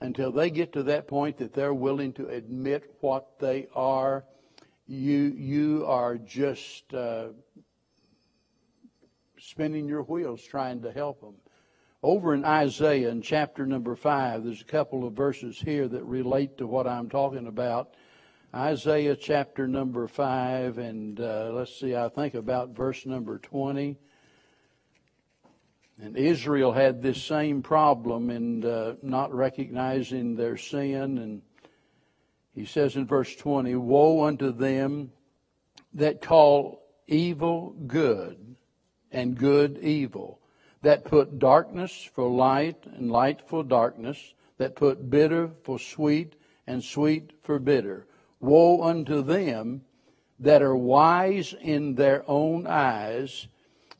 until 0.02 0.32
they 0.32 0.50
get 0.50 0.74
to 0.74 0.84
that 0.84 1.08
point 1.08 1.38
that 1.38 1.54
they're 1.54 1.74
willing 1.74 2.14
to 2.14 2.28
admit 2.28 2.96
what 3.00 3.40
they 3.40 3.68
are, 3.74 4.26
you 4.86 5.34
you 5.36 5.86
are 5.88 6.18
just 6.18 6.94
uh, 6.94 7.28
spinning 9.40 9.88
your 9.88 10.04
wheels 10.04 10.44
trying 10.44 10.82
to 10.82 10.92
help 10.92 11.22
them. 11.22 11.36
Over 12.04 12.36
in 12.36 12.46
Isaiah, 12.46 13.10
in 13.10 13.22
chapter 13.22 13.66
number 13.66 13.96
five, 13.96 14.44
there's 14.44 14.62
a 14.62 14.66
couple 14.66 15.06
of 15.06 15.14
verses 15.14 15.60
here 15.60 15.88
that 15.88 16.04
relate 16.04 16.60
to 16.60 16.68
what 16.68 16.88
I'm 16.88 17.10
talking 17.10 17.48
about. 17.48 17.96
Isaiah 18.58 19.16
chapter 19.16 19.68
number 19.68 20.08
5, 20.08 20.80
and 20.80 21.20
uh, 21.20 21.52
let's 21.54 21.80
see, 21.80 21.96
I 21.96 22.10
think 22.10 22.34
about 22.34 22.70
verse 22.70 23.06
number 23.06 23.38
20. 23.38 24.00
And 26.02 26.18
Israel 26.18 26.72
had 26.72 27.04
this 27.04 27.22
same 27.22 27.62
problem 27.62 28.32
in 28.32 28.66
uh, 28.66 28.96
not 29.04 29.32
recognizing 29.32 30.36
their 30.36 30.58
sin. 30.58 31.20
And 31.20 31.44
he 32.56 32.66
says 32.66 32.96
in 32.96 33.06
verse 33.06 33.36
20, 33.36 33.76
Woe 33.76 34.26
unto 34.26 34.52
them 34.52 35.12
that 35.94 36.24
call 36.24 36.82
evil 37.06 37.76
good 37.86 38.56
and 39.12 39.38
good 39.38 39.78
evil, 39.84 40.40
that 40.82 41.06
put 41.06 41.38
darkness 41.38 42.10
for 42.16 42.28
light 42.28 42.88
and 42.88 43.12
light 43.12 43.48
for 43.48 43.64
darkness, 43.64 44.34
that 44.58 44.76
put 44.76 45.12
bitter 45.12 45.52
for 45.64 45.78
sweet 45.78 46.34
and 46.66 46.84
sweet 46.84 47.34
for 47.44 47.60
bitter 47.60 48.07
Woe 48.39 48.82
unto 48.84 49.22
them 49.22 49.82
that 50.39 50.62
are 50.62 50.75
wise 50.75 51.56
in 51.60 51.96
their 51.96 52.24
own 52.29 52.67
eyes 52.67 53.48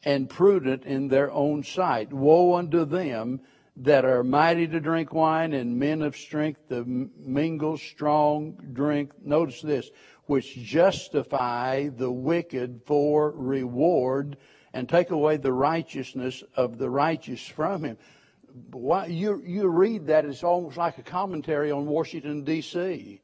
and 0.04 0.30
prudent 0.30 0.84
in 0.86 1.08
their 1.08 1.32
own 1.32 1.64
sight. 1.64 2.14
Woe 2.14 2.56
unto 2.56 2.86
them 2.86 3.42
that 3.78 4.06
are 4.06 4.24
mighty 4.24 4.68
to 4.68 4.80
drink 4.80 5.14
wine 5.14 5.54
and 5.54 5.78
men 5.78 6.02
of 6.02 6.16
strength 6.16 6.70
to 6.70 6.84
mingle 6.86 7.78
strong 7.78 8.54
drink. 8.74 9.12
Notice 9.24 9.62
this, 9.62 9.90
which 10.26 10.56
justify 10.56 11.90
the 11.90 12.12
wicked 12.12 12.82
for 12.86 13.32
reward 13.32 14.38
and 14.74 14.88
take 14.88 15.10
away 15.10 15.38
the 15.38 15.54
righteousness 15.54 16.44
of 16.56 16.78
the 16.78 16.90
righteous 16.90 17.46
from 17.46 17.84
him. 17.84 17.98
Why, 18.72 19.06
you, 19.08 19.42
you 19.46 19.68
read 19.68 20.08
that, 20.08 20.26
it's 20.26 20.44
almost 20.44 20.78
like 20.78 20.98
a 20.98 21.04
commentary 21.04 21.72
on 21.72 21.86
Washington, 21.86 22.44
D.C. 22.44 23.22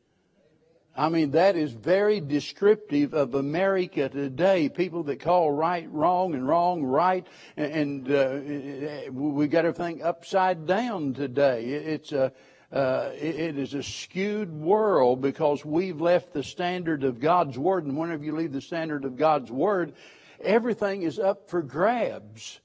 I 0.96 1.10
mean, 1.10 1.32
that 1.32 1.56
is 1.56 1.72
very 1.72 2.20
descriptive 2.20 3.16
of 3.16 3.34
America 3.34 4.10
today. 4.10 4.70
People 4.70 5.04
that 5.04 5.20
call 5.20 5.52
right 5.52 5.92
wrong 5.92 6.36
and 6.36 6.48
wrong 6.48 6.84
right, 6.84 7.26
and, 7.58 8.12
uh, 8.12 8.40
we 9.12 9.48
got 9.48 9.66
everything 9.66 10.04
upside 10.04 10.68
down 10.68 11.14
today. 11.14 11.66
It's 11.66 12.12
a 12.12 12.32
uh, 12.72 13.12
it 13.14 13.60
is 13.60 13.76
a 13.76 13.84
skewed 13.84 14.52
world 14.52 15.22
because 15.22 15.64
we've 15.64 16.02
left 16.02 16.34
the 16.34 16.42
standard 16.42 17.04
of 17.04 17.20
God's 17.20 17.56
word, 17.56 17.86
and 17.86 17.96
whenever 17.96 18.24
you 18.24 18.36
leave 18.36 18.52
the 18.52 18.62
standard 18.62 19.06
of 19.06 19.16
God's 19.16 19.52
word, 19.52 19.94
everything 20.42 21.04
is 21.04 21.20
up 21.20 21.52
for 21.52 21.62
grabs. 21.62 22.60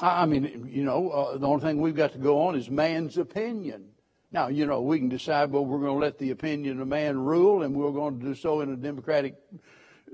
I 0.00 0.26
mean, 0.26 0.68
you 0.68 0.82
know, 0.82 1.10
uh, 1.10 1.38
the 1.38 1.46
only 1.46 1.62
thing 1.62 1.80
we've 1.80 1.94
got 1.94 2.12
to 2.14 2.18
go 2.18 2.42
on 2.48 2.56
is 2.56 2.68
man's 2.68 3.18
opinion. 3.18 3.91
Now, 4.32 4.48
you 4.48 4.64
know, 4.64 4.80
we 4.80 4.98
can 4.98 5.10
decide, 5.10 5.50
well, 5.50 5.64
we're 5.64 5.78
going 5.78 6.00
to 6.00 6.04
let 6.04 6.18
the 6.18 6.30
opinion 6.30 6.80
of 6.80 6.88
man 6.88 7.18
rule, 7.18 7.62
and 7.62 7.74
we're 7.74 7.92
going 7.92 8.18
to 8.18 8.26
do 8.26 8.34
so 8.34 8.62
in 8.62 8.72
a 8.72 8.76
democratic 8.76 9.36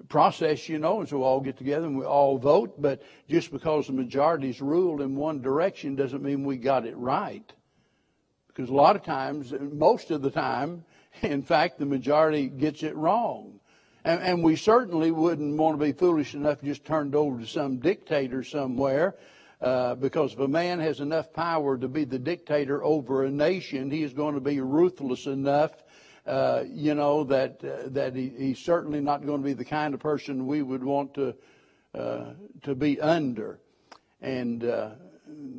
process, 0.09 0.69
you 0.69 0.79
know, 0.79 1.01
and 1.01 1.09
so 1.09 1.19
we 1.19 1.25
all 1.25 1.41
get 1.41 1.57
together 1.57 1.87
and 1.87 1.97
we 1.97 2.05
all 2.05 2.37
vote. 2.37 2.81
But 2.83 3.03
just 3.29 3.53
because 3.53 3.87
the 3.87 3.93
majority's 3.93 4.61
ruled 4.61 5.01
in 5.01 5.15
one 5.15 5.41
direction 5.41 5.95
doesn't 5.95 6.23
mean 6.23 6.45
we 6.45 6.57
got 6.57 6.85
it 6.85 6.97
right. 6.97 7.51
Because 8.49 8.71
a 8.71 8.75
lot 8.75 8.97
of 8.97 9.05
times, 9.05 9.55
most 9.61 10.11
of 10.11 10.23
the 10.23 10.31
time, 10.31 10.85
in 11.23 11.43
fact, 11.43 11.79
the 11.79 11.87
majority 11.87 12.49
gets 12.49 12.83
it 12.83 12.97
wrong. 12.97 13.61
And, 14.05 14.21
and 14.21 14.43
we 14.43 14.57
certainly 14.57 15.13
wouldn't 15.13 15.57
want 15.57 15.79
to 15.79 15.85
be 15.85 15.93
foolish 15.93 16.35
enough 16.35 16.63
just 16.63 16.85
turn 16.85 17.09
it 17.09 17.15
over 17.15 17.41
to 17.41 17.47
some 17.47 17.79
dictator 17.79 18.43
somewhere 18.43 19.15
uh, 19.61 19.95
because 19.97 20.35
if 20.35 20.39
a 20.39 20.49
man 20.49 20.79
has 20.79 21.01
enough 21.01 21.33
power 21.33 21.77
to 21.77 21.89
be 21.89 22.05
the 22.05 22.19
dictator 22.19 22.83
over 22.85 23.25
a 23.25 23.31
nation, 23.31 23.91
he 23.91 24.03
is 24.03 24.13
going 24.13 24.35
to 24.35 24.41
be 24.41 24.61
ruthless 24.61 25.27
enough, 25.27 25.73
uh, 26.27 26.63
you 26.69 26.95
know, 26.95 27.25
that 27.25 27.65
uh, 27.65 27.89
that 27.89 28.15
he, 28.15 28.33
he's 28.37 28.59
certainly 28.59 29.01
not 29.01 29.27
going 29.27 29.41
to 29.41 29.45
be 29.45 29.55
the 29.55 29.65
kind 29.65 29.95
of 29.95 30.01
person 30.01 30.47
we 30.47 30.63
would 30.63 30.85
want 30.85 31.15
to 31.15 31.35
uh, 31.95 32.33
to 32.63 32.75
be 32.75 33.01
under. 33.01 33.59
And 34.21 34.65
uh, 34.65 34.91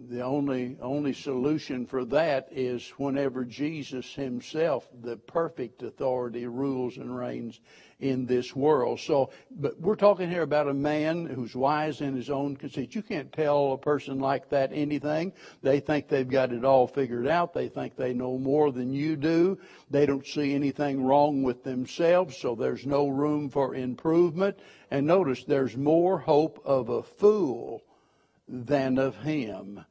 the 0.10 0.22
only 0.22 0.78
only 0.82 1.14
solution 1.14 1.86
for 1.86 2.06
that 2.06 2.48
is 2.52 2.88
whenever 2.98 3.44
Jesus 3.44 4.14
himself, 4.14 4.88
the 5.02 5.18
perfect 5.18 5.84
authority, 5.84 6.48
rules 6.48 6.98
and 6.98 7.16
reigns 7.16 7.60
in 8.00 8.26
this 8.26 8.56
world. 8.56 9.00
So, 9.00 9.30
but 9.52 9.80
we're 9.80 9.96
talking 9.96 10.30
here 10.30 10.44
about 10.44 10.70
a 10.70 10.74
man 10.74 11.26
who's 11.26 11.54
wise 11.54 12.00
in 12.02 12.16
his 12.16 12.30
own 12.30 12.56
conceit. 12.56 12.96
You 12.96 13.02
can't 13.02 13.32
tell 13.32 13.74
a 13.74 13.78
person 13.78 14.20
like 14.20 14.50
that 14.50 14.72
anything. 14.74 15.34
They 15.62 15.82
think 15.82 16.08
they've 16.08 16.28
got 16.28 16.54
it 16.54 16.64
all 16.64 16.88
figured 16.88 17.28
out. 17.28 17.54
They 17.54 17.68
think 17.68 17.96
they 17.96 18.14
know 18.14 18.38
more 18.38 18.72
than 18.72 18.94
you 18.94 19.18
do. 19.18 19.60
They 19.90 20.06
don't 20.06 20.26
see 20.26 20.56
anything 20.56 21.04
wrong 21.04 21.44
with 21.44 21.64
themselves, 21.64 22.38
so 22.38 22.56
there's 22.56 22.86
no 22.86 23.08
room 23.10 23.50
for 23.50 23.76
improvement. 23.76 24.60
And 24.92 25.06
notice 25.06 25.44
there's 25.44 25.76
more 25.76 26.20
hope 26.20 26.62
of 26.64 26.90
a 26.90 27.04
fool 27.04 27.84
than 28.48 28.98
of 28.98 29.18
him. 29.18 29.86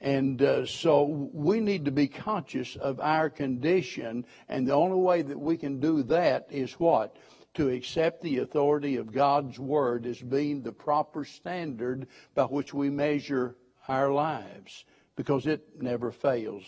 And 0.00 0.42
uh, 0.42 0.66
so 0.66 1.04
we 1.32 1.60
need 1.60 1.84
to 1.84 1.92
be 1.92 2.08
conscious 2.08 2.74
of 2.74 2.98
our 2.98 3.30
condition, 3.30 4.26
and 4.48 4.66
the 4.66 4.74
only 4.74 5.00
way 5.00 5.22
that 5.22 5.38
we 5.38 5.56
can 5.56 5.78
do 5.78 6.02
that 6.04 6.48
is 6.50 6.72
what? 6.72 7.16
To 7.54 7.68
accept 7.68 8.22
the 8.22 8.38
authority 8.38 8.96
of 8.96 9.12
God's 9.12 9.58
Word 9.58 10.06
as 10.06 10.20
being 10.20 10.62
the 10.62 10.72
proper 10.72 11.24
standard 11.24 12.06
by 12.34 12.44
which 12.44 12.72
we 12.72 12.90
measure 12.90 13.56
our 13.88 14.12
lives, 14.12 14.84
because 15.16 15.46
it 15.46 15.80
never 15.80 16.10
fails. 16.10 16.64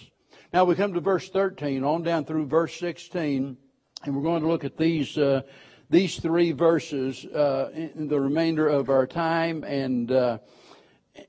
Now 0.52 0.64
we 0.64 0.74
come 0.74 0.92
to 0.94 1.00
verse 1.00 1.28
13, 1.28 1.84
on 1.84 2.02
down 2.02 2.24
through 2.24 2.46
verse 2.46 2.76
16, 2.78 3.56
and 4.04 4.16
we're 4.16 4.22
going 4.22 4.42
to 4.42 4.48
look 4.48 4.64
at 4.64 4.76
these. 4.76 5.16
Uh, 5.16 5.42
these 5.90 6.18
three 6.18 6.50
verses 6.52 7.24
uh, 7.26 7.70
in 7.72 8.08
the 8.08 8.18
remainder 8.18 8.66
of 8.66 8.88
our 8.88 9.06
time, 9.06 9.62
and 9.64 10.10
uh, 10.10 10.38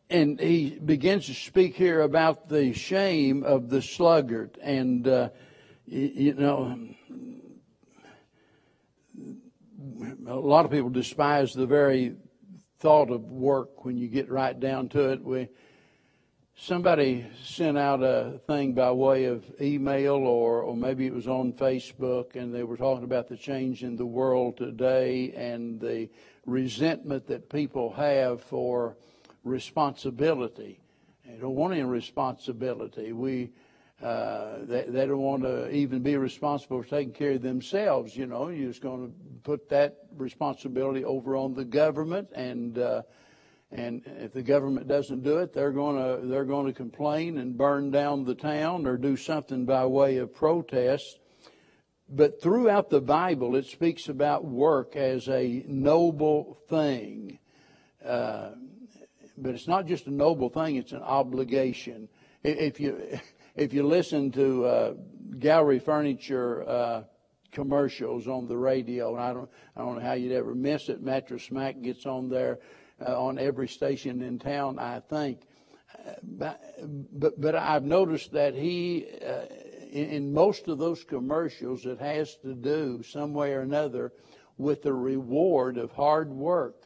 and 0.09 0.39
he 0.39 0.79
begins 0.83 1.27
to 1.27 1.33
speak 1.33 1.75
here 1.75 2.01
about 2.01 2.50
the 2.50 2.74
shame 2.74 3.43
of 3.43 3.69
the 3.69 3.81
sluggard, 3.81 4.57
and 4.62 5.07
uh, 5.07 5.29
you 5.85 6.33
know 6.33 6.75
a 10.27 10.35
lot 10.35 10.65
of 10.65 10.71
people 10.71 10.89
despise 10.89 11.53
the 11.53 11.65
very 11.65 12.15
thought 12.79 13.09
of 13.09 13.23
work 13.23 13.85
when 13.85 13.97
you 13.97 14.07
get 14.07 14.29
right 14.29 14.59
down 14.59 14.89
to 14.89 15.09
it. 15.11 15.23
We, 15.23 15.47
somebody 16.57 17.25
sent 17.43 17.77
out 17.77 18.03
a 18.03 18.39
thing 18.47 18.73
by 18.73 18.91
way 18.91 19.25
of 19.25 19.43
email 19.61 20.15
or, 20.15 20.61
or 20.61 20.75
maybe 20.75 21.05
it 21.05 21.13
was 21.13 21.27
on 21.27 21.53
Facebook 21.53 22.35
and 22.35 22.53
they 22.53 22.63
were 22.63 22.77
talking 22.77 23.03
about 23.03 23.27
the 23.27 23.37
change 23.37 23.83
in 23.83 23.95
the 23.95 24.05
world 24.05 24.57
today 24.57 25.31
and 25.35 25.79
the 25.79 26.09
resentment 26.45 27.27
that 27.27 27.49
people 27.49 27.91
have 27.93 28.41
for 28.41 28.97
responsibility. 29.43 30.79
They 31.25 31.37
don't 31.37 31.55
want 31.55 31.73
any 31.73 31.83
responsibility. 31.83 33.11
We, 33.13 33.51
uh, 34.03 34.57
they, 34.63 34.83
they 34.87 35.05
don't 35.05 35.21
want 35.21 35.43
to 35.43 35.69
even 35.71 36.01
be 36.01 36.17
responsible 36.17 36.83
for 36.83 36.89
taking 36.89 37.13
care 37.13 37.31
of 37.31 37.41
themselves. 37.41 38.15
You 38.15 38.25
know, 38.25 38.49
you're 38.49 38.67
just 38.67 38.81
going 38.81 39.07
to 39.07 39.13
put 39.43 39.69
that 39.69 39.99
responsibility 40.17 41.05
over 41.05 41.37
on 41.37 41.53
the 41.53 41.63
government, 41.63 42.29
and 42.35 42.77
uh, 42.77 43.03
and 43.71 44.01
if 44.05 44.33
the 44.33 44.43
government 44.43 44.87
doesn't 44.87 45.23
do 45.23 45.37
it, 45.37 45.53
they're 45.53 45.71
going 45.71 45.95
to 45.95 46.27
they're 46.27 46.45
going 46.45 46.67
to 46.67 46.73
complain 46.73 47.37
and 47.37 47.57
burn 47.57 47.89
down 47.89 48.25
the 48.25 48.35
town 48.35 48.85
or 48.85 48.97
do 48.97 49.15
something 49.15 49.65
by 49.65 49.85
way 49.85 50.17
of 50.17 50.33
protest. 50.33 51.19
But 52.07 52.41
throughout 52.41 52.89
the 52.89 53.01
Bible, 53.01 53.55
it 53.55 53.65
speaks 53.65 54.09
about 54.09 54.45
work 54.45 54.95
as 54.95 55.27
a 55.29 55.63
noble 55.67 56.59
thing. 56.69 57.39
Uh, 58.05 58.49
but 59.37 59.55
it's 59.55 59.67
not 59.67 59.87
just 59.87 60.05
a 60.07 60.11
noble 60.11 60.49
thing; 60.49 60.75
it's 60.75 60.91
an 60.91 61.01
obligation. 61.01 62.09
If 62.43 62.79
you 62.79 63.19
if 63.55 63.74
you 63.74 63.83
listen 63.83 64.31
to 64.31 64.65
uh, 64.65 64.93
gallery 65.39 65.79
furniture 65.79 66.67
uh, 66.67 67.03
commercials 67.51 68.27
on 68.27 68.47
the 68.47 68.57
radio, 68.57 69.15
and 69.15 69.24
I 69.24 69.33
don't, 69.33 69.50
I 69.75 69.81
don't 69.81 69.95
know 69.95 70.01
how 70.01 70.13
you'd 70.13 70.33
ever 70.33 70.53
miss 70.53 70.89
it. 70.89 71.01
Mattress 71.01 71.51
Mack 71.51 71.81
gets 71.81 72.05
on 72.05 72.29
there 72.29 72.59
uh, 73.05 73.19
on 73.19 73.39
every 73.39 73.67
station 73.67 74.21
in 74.21 74.39
town, 74.39 74.79
I 74.79 75.00
think. 75.00 75.41
But, 76.24 76.62
but, 77.13 77.39
but 77.39 77.55
I've 77.55 77.83
noticed 77.83 78.31
that 78.33 78.53
he, 78.53 79.07
uh, 79.25 79.45
in, 79.91 80.09
in 80.09 80.34
most 80.34 80.67
of 80.67 80.77
those 80.77 81.03
commercials, 81.03 81.86
it 81.86 81.99
has 81.99 82.36
to 82.38 82.53
do 82.53 83.01
some 83.01 83.34
way 83.34 83.53
or 83.53 83.62
another 83.62 84.12
with 84.58 84.84
the 84.84 84.93
reward 84.93 85.77
of 85.77 85.91
hard 85.91 86.30
work 86.30 86.85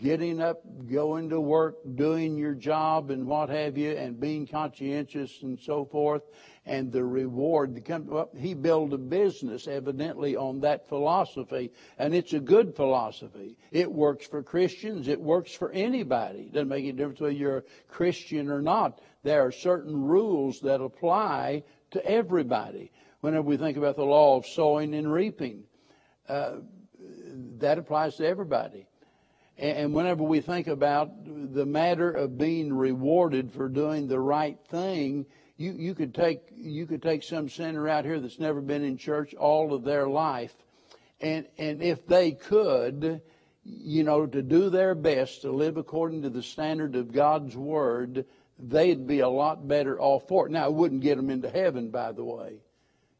getting 0.00 0.40
up, 0.40 0.62
going 0.90 1.30
to 1.30 1.40
work, 1.40 1.76
doing 1.96 2.36
your 2.36 2.54
job 2.54 3.10
and 3.10 3.26
what 3.26 3.48
have 3.48 3.76
you, 3.76 3.90
and 3.90 4.20
being 4.20 4.46
conscientious 4.46 5.42
and 5.42 5.58
so 5.58 5.84
forth, 5.84 6.22
and 6.64 6.92
the 6.92 7.04
reward. 7.04 7.82
Well, 8.06 8.30
he 8.36 8.54
built 8.54 8.92
a 8.92 8.98
business 8.98 9.66
evidently 9.66 10.36
on 10.36 10.60
that 10.60 10.88
philosophy, 10.88 11.72
and 11.98 12.14
it's 12.14 12.32
a 12.32 12.38
good 12.38 12.76
philosophy. 12.76 13.56
It 13.72 13.90
works 13.90 14.26
for 14.26 14.42
Christians. 14.42 15.08
It 15.08 15.20
works 15.20 15.52
for 15.52 15.72
anybody. 15.72 16.42
It 16.42 16.52
doesn't 16.52 16.68
make 16.68 16.84
any 16.84 16.92
difference 16.92 17.20
whether 17.20 17.32
you're 17.32 17.58
a 17.58 17.62
Christian 17.88 18.50
or 18.50 18.62
not. 18.62 19.00
There 19.24 19.44
are 19.44 19.52
certain 19.52 20.00
rules 20.00 20.60
that 20.60 20.80
apply 20.80 21.64
to 21.90 22.06
everybody. 22.06 22.92
Whenever 23.20 23.42
we 23.42 23.56
think 23.56 23.76
about 23.76 23.96
the 23.96 24.04
law 24.04 24.36
of 24.36 24.46
sowing 24.46 24.94
and 24.94 25.12
reaping, 25.12 25.64
uh, 26.28 26.58
that 27.58 27.78
applies 27.78 28.16
to 28.16 28.26
everybody. 28.26 28.86
And 29.62 29.94
whenever 29.94 30.24
we 30.24 30.40
think 30.40 30.66
about 30.66 31.12
the 31.24 31.64
matter 31.64 32.10
of 32.10 32.36
being 32.36 32.72
rewarded 32.72 33.52
for 33.52 33.68
doing 33.68 34.08
the 34.08 34.18
right 34.18 34.58
thing, 34.68 35.24
you, 35.56 35.70
you 35.78 35.94
could 35.94 36.12
take 36.12 36.40
you 36.56 36.84
could 36.84 37.00
take 37.00 37.22
some 37.22 37.48
sinner 37.48 37.88
out 37.88 38.04
here 38.04 38.18
that's 38.18 38.40
never 38.40 38.60
been 38.60 38.82
in 38.82 38.96
church 38.96 39.34
all 39.34 39.72
of 39.72 39.84
their 39.84 40.08
life, 40.08 40.52
and 41.20 41.46
and 41.58 41.80
if 41.80 42.04
they 42.08 42.32
could, 42.32 43.22
you 43.62 44.02
know, 44.02 44.26
to 44.26 44.42
do 44.42 44.68
their 44.68 44.96
best 44.96 45.42
to 45.42 45.52
live 45.52 45.76
according 45.76 46.22
to 46.22 46.30
the 46.30 46.42
standard 46.42 46.96
of 46.96 47.12
God's 47.12 47.56
word, 47.56 48.24
they'd 48.58 49.06
be 49.06 49.20
a 49.20 49.28
lot 49.28 49.68
better 49.68 50.00
off 50.00 50.26
for 50.26 50.46
it. 50.46 50.50
Now, 50.50 50.66
it 50.66 50.74
wouldn't 50.74 51.02
get 51.02 51.18
them 51.18 51.30
into 51.30 51.48
heaven, 51.48 51.90
by 51.90 52.10
the 52.10 52.24
way, 52.24 52.56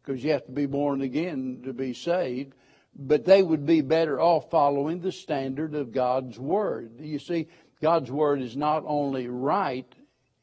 because 0.05 0.25
you 0.25 0.33
have 0.33 0.47
to 0.47 0.53
be 0.53 0.67
born 0.67 1.03
again 1.03 1.61
to 1.67 1.73
be 1.73 1.95
saved 1.95 2.55
but 2.95 3.25
they 3.25 3.43
would 3.43 3.65
be 3.65 3.81
better 3.81 4.21
off 4.21 4.51
following 4.51 5.01
the 5.01 5.13
standard 5.13 5.75
of 5.75 5.93
God's 5.93 6.39
Word. 6.39 7.01
You 7.01 7.19
see, 7.19 7.49
God's 7.81 8.11
Word 8.11 8.43
is 8.43 8.57
not 8.57 8.85
only 8.87 9.29
right, 9.29 9.93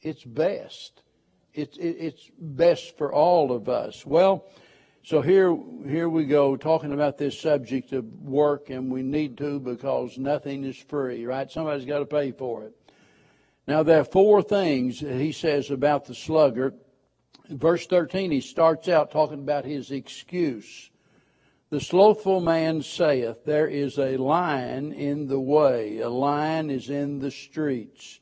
it's 0.02 0.24
best. 0.24 1.02
It's, 1.54 1.78
it's 1.80 2.30
best 2.40 2.98
for 2.98 3.14
all 3.14 3.52
of 3.52 3.70
us. 3.70 4.06
Well, 4.06 4.46
so 5.04 5.22
here, 5.22 5.58
here 5.88 6.10
we 6.10 6.26
go 6.26 6.56
talking 6.56 6.92
about 6.92 7.18
this 7.18 7.40
subject 7.40 7.94
of 7.94 8.06
work, 8.22 8.70
and 8.70 8.92
we 8.92 9.02
need 9.02 9.38
to 9.40 9.60
because 9.60 10.18
nothing 10.18 10.64
is 10.64 10.78
free, 10.78 11.26
right? 11.26 11.50
Somebody's 11.50 11.86
got 11.86 12.00
to 12.00 12.06
pay 12.06 12.32
for 12.32 12.66
it. 12.66 12.76
Now, 13.68 13.84
there 13.84 14.02
are 14.02 14.06
four 14.06 14.42
things 14.42 15.00
he 15.00 15.32
says 15.32 15.70
about 15.72 16.06
the 16.06 16.16
sluggard. 16.16 16.76
Verse 17.50 17.86
13, 17.88 18.32
he 18.32 18.42
starts 18.42 18.88
out 18.88 19.12
talking 19.12 19.40
about 19.40 19.66
his 19.66 19.92
excuse. 19.92 20.90
The 21.72 21.80
slothful 21.80 22.42
man 22.42 22.82
saith, 22.82 23.46
There 23.46 23.68
is 23.68 24.00
a 24.00 24.18
lion 24.18 24.92
in 24.92 25.28
the 25.28 25.40
way, 25.40 26.00
a 26.00 26.10
lion 26.10 26.72
is 26.72 26.90
in 26.90 27.20
the 27.20 27.30
streets. 27.30 28.20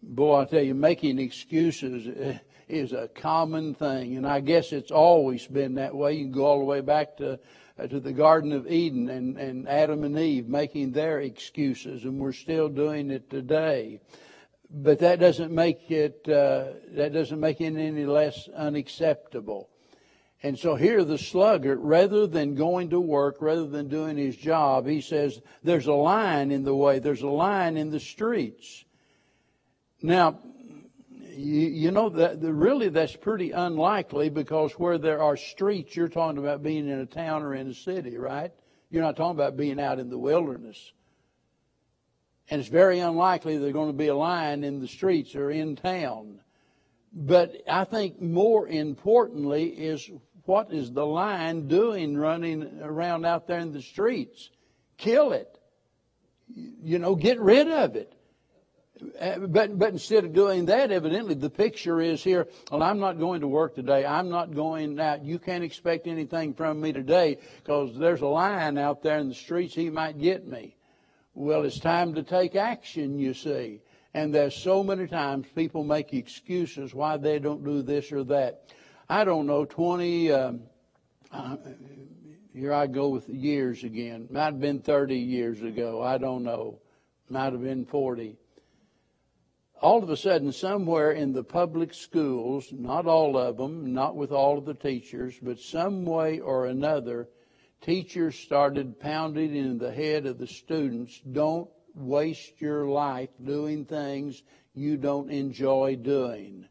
Boy, 0.00 0.42
I 0.42 0.44
tell 0.44 0.62
you, 0.62 0.74
making 0.74 1.18
excuses 1.18 2.38
is 2.68 2.92
a 2.92 3.08
common 3.08 3.74
thing, 3.74 4.16
and 4.16 4.24
I 4.24 4.38
guess 4.38 4.72
it's 4.72 4.92
always 4.92 5.48
been 5.48 5.74
that 5.74 5.96
way. 5.96 6.14
You 6.14 6.26
can 6.26 6.32
go 6.32 6.44
all 6.44 6.60
the 6.60 6.64
way 6.64 6.80
back 6.80 7.16
to 7.16 7.40
uh, 7.76 7.86
to 7.88 7.98
the 7.98 8.12
Garden 8.12 8.52
of 8.52 8.70
Eden 8.70 9.08
and, 9.08 9.36
and 9.36 9.68
Adam 9.68 10.04
and 10.04 10.16
Eve 10.16 10.46
making 10.46 10.92
their 10.92 11.20
excuses, 11.20 12.04
and 12.04 12.20
we're 12.20 12.32
still 12.32 12.68
doing 12.68 13.10
it 13.10 13.30
today. 13.30 13.98
But 14.70 15.00
that 15.00 15.18
doesn't 15.18 15.50
make 15.50 15.90
it 15.90 16.28
uh, 16.28 16.74
that 16.92 17.12
doesn't 17.12 17.40
make 17.40 17.60
it 17.60 17.74
any 17.76 18.06
less 18.06 18.48
unacceptable. 18.54 19.71
And 20.44 20.58
so 20.58 20.74
here 20.74 21.04
the 21.04 21.18
sluggard, 21.18 21.78
rather 21.80 22.26
than 22.26 22.56
going 22.56 22.90
to 22.90 23.00
work, 23.00 23.36
rather 23.40 23.66
than 23.66 23.88
doing 23.88 24.16
his 24.16 24.36
job, 24.36 24.86
he 24.86 25.00
says, 25.00 25.40
there's 25.62 25.86
a 25.86 25.92
line 25.92 26.50
in 26.50 26.64
the 26.64 26.74
way, 26.74 26.98
there's 26.98 27.22
a 27.22 27.28
line 27.28 27.76
in 27.76 27.90
the 27.90 28.00
streets. 28.00 28.84
Now, 30.02 30.40
you, 31.36 31.68
you 31.68 31.90
know 31.92 32.08
that 32.08 32.40
really 32.40 32.88
that's 32.88 33.14
pretty 33.14 33.52
unlikely 33.52 34.30
because 34.30 34.72
where 34.72 34.98
there 34.98 35.22
are 35.22 35.36
streets, 35.36 35.94
you're 35.94 36.08
talking 36.08 36.38
about 36.38 36.62
being 36.62 36.88
in 36.88 36.98
a 36.98 37.06
town 37.06 37.42
or 37.42 37.54
in 37.54 37.68
a 37.68 37.74
city, 37.74 38.18
right? 38.18 38.52
You're 38.90 39.02
not 39.02 39.16
talking 39.16 39.38
about 39.38 39.56
being 39.56 39.80
out 39.80 40.00
in 40.00 40.10
the 40.10 40.18
wilderness. 40.18 40.92
And 42.50 42.60
it's 42.60 42.68
very 42.68 42.98
unlikely 42.98 43.58
there's 43.58 43.72
going 43.72 43.90
to 43.90 43.96
be 43.96 44.08
a 44.08 44.16
line 44.16 44.64
in 44.64 44.80
the 44.80 44.88
streets 44.88 45.36
or 45.36 45.50
in 45.50 45.76
town. 45.76 46.40
But 47.12 47.62
I 47.68 47.84
think 47.84 48.20
more 48.20 48.66
importantly 48.66 49.64
is 49.66 50.10
what 50.44 50.72
is 50.72 50.92
the 50.92 51.06
lion 51.06 51.68
doing 51.68 52.16
running 52.16 52.80
around 52.82 53.24
out 53.24 53.46
there 53.46 53.58
in 53.58 53.72
the 53.72 53.82
streets? 53.82 54.50
Kill 54.96 55.32
it. 55.32 55.58
You 56.54 56.98
know, 56.98 57.14
get 57.14 57.40
rid 57.40 57.68
of 57.68 57.96
it. 57.96 58.12
uh, 59.20 59.38
but, 59.38 59.78
but 59.78 59.90
instead 59.90 60.24
of 60.24 60.32
doing 60.32 60.66
that, 60.66 60.90
evidently 60.90 61.34
the 61.34 61.50
picture 61.50 62.00
is 62.00 62.22
here, 62.22 62.46
well, 62.70 62.82
I'm 62.82 62.98
not 62.98 63.18
going 63.18 63.40
to 63.40 63.48
work 63.48 63.74
today. 63.74 64.04
I'm 64.04 64.28
not 64.28 64.54
going 64.54 64.98
out. 65.00 65.24
You 65.24 65.38
can't 65.38 65.64
expect 65.64 66.06
anything 66.06 66.54
from 66.54 66.80
me 66.80 66.92
today 66.92 67.38
because 67.62 67.96
there's 67.96 68.20
a 68.20 68.26
lion 68.26 68.78
out 68.78 69.02
there 69.02 69.18
in 69.18 69.28
the 69.28 69.34
streets. 69.34 69.74
He 69.74 69.90
might 69.90 70.18
get 70.18 70.46
me. 70.46 70.76
Well, 71.34 71.64
it's 71.64 71.78
time 71.78 72.14
to 72.14 72.22
take 72.22 72.54
action, 72.54 73.18
you 73.18 73.32
see. 73.32 73.80
And 74.12 74.34
there's 74.34 74.54
so 74.54 74.84
many 74.84 75.06
times 75.06 75.46
people 75.54 75.84
make 75.84 76.12
excuses 76.12 76.94
why 76.94 77.16
they 77.16 77.38
don't 77.38 77.64
do 77.64 77.80
this 77.80 78.12
or 78.12 78.24
that. 78.24 78.64
I 79.12 79.24
don't 79.24 79.46
know, 79.46 79.66
20, 79.66 80.32
um, 80.32 80.62
uh, 81.30 81.56
here 82.54 82.72
I 82.72 82.86
go 82.86 83.10
with 83.10 83.28
years 83.28 83.84
again. 83.84 84.26
Might 84.30 84.46
have 84.46 84.60
been 84.60 84.80
30 84.80 85.16
years 85.16 85.60
ago. 85.60 86.00
I 86.02 86.16
don't 86.16 86.42
know. 86.42 86.80
Might 87.28 87.52
have 87.52 87.62
been 87.62 87.84
40 87.84 88.38
all 89.82 90.02
of 90.02 90.08
a 90.08 90.16
sudden, 90.16 90.52
somewhere 90.52 91.10
in 91.10 91.32
the 91.32 91.42
public 91.42 91.92
schools, 91.92 92.68
not 92.72 93.04
all 93.04 93.36
of 93.36 93.56
them, 93.56 93.92
not 93.92 94.14
with 94.14 94.30
all 94.30 94.56
of 94.56 94.64
the 94.64 94.74
teachers, 94.74 95.38
but 95.42 95.58
some 95.58 96.04
way 96.04 96.38
or 96.38 96.66
another, 96.66 97.28
teachers 97.80 98.38
started 98.38 99.00
pounding 99.00 99.56
in 99.56 99.78
the 99.78 99.92
head 99.92 100.24
of 100.24 100.38
the 100.38 100.46
students 100.46 101.20
don't 101.32 101.68
waste 101.94 102.60
your 102.60 102.86
life 102.86 103.28
doing 103.44 103.84
things 103.84 104.44
you 104.72 104.96
don't 104.96 105.30
enjoy 105.30 105.96
doing. 105.96 106.64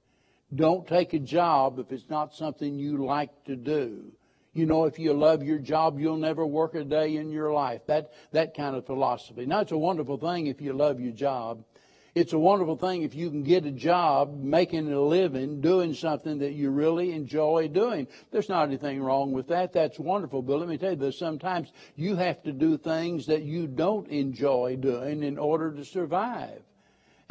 Don't 0.53 0.85
take 0.87 1.13
a 1.13 1.19
job 1.19 1.79
if 1.79 1.91
it's 1.91 2.09
not 2.09 2.33
something 2.33 2.77
you 2.77 3.05
like 3.05 3.45
to 3.45 3.55
do. 3.55 4.11
You 4.53 4.65
know, 4.65 4.83
if 4.83 4.99
you 4.99 5.13
love 5.13 5.43
your 5.43 5.59
job, 5.59 5.97
you'll 5.97 6.17
never 6.17 6.45
work 6.45 6.75
a 6.75 6.83
day 6.83 7.15
in 7.15 7.31
your 7.31 7.53
life. 7.53 7.85
That, 7.87 8.11
that 8.33 8.53
kind 8.53 8.75
of 8.75 8.85
philosophy. 8.85 9.45
Now, 9.45 9.61
it's 9.61 9.71
a 9.71 9.77
wonderful 9.77 10.17
thing 10.17 10.47
if 10.47 10.59
you 10.59 10.73
love 10.73 10.99
your 10.99 11.13
job. 11.13 11.63
It's 12.13 12.33
a 12.33 12.39
wonderful 12.39 12.75
thing 12.75 13.03
if 13.03 13.15
you 13.15 13.29
can 13.29 13.43
get 13.43 13.65
a 13.65 13.71
job 13.71 14.43
making 14.43 14.91
a 14.91 14.99
living 14.99 15.61
doing 15.61 15.93
something 15.93 16.39
that 16.39 16.51
you 16.51 16.69
really 16.69 17.13
enjoy 17.13 17.69
doing. 17.69 18.09
There's 18.31 18.49
not 18.49 18.67
anything 18.67 19.01
wrong 19.01 19.31
with 19.31 19.47
that. 19.47 19.71
That's 19.71 19.97
wonderful. 19.97 20.41
But 20.41 20.59
let 20.59 20.67
me 20.67 20.77
tell 20.77 20.91
you 20.91 20.97
that 20.97 21.13
sometimes 21.13 21.71
you 21.95 22.17
have 22.17 22.43
to 22.43 22.51
do 22.51 22.77
things 22.77 23.27
that 23.27 23.43
you 23.43 23.67
don't 23.67 24.09
enjoy 24.09 24.75
doing 24.75 25.23
in 25.23 25.37
order 25.37 25.71
to 25.71 25.85
survive. 25.85 26.61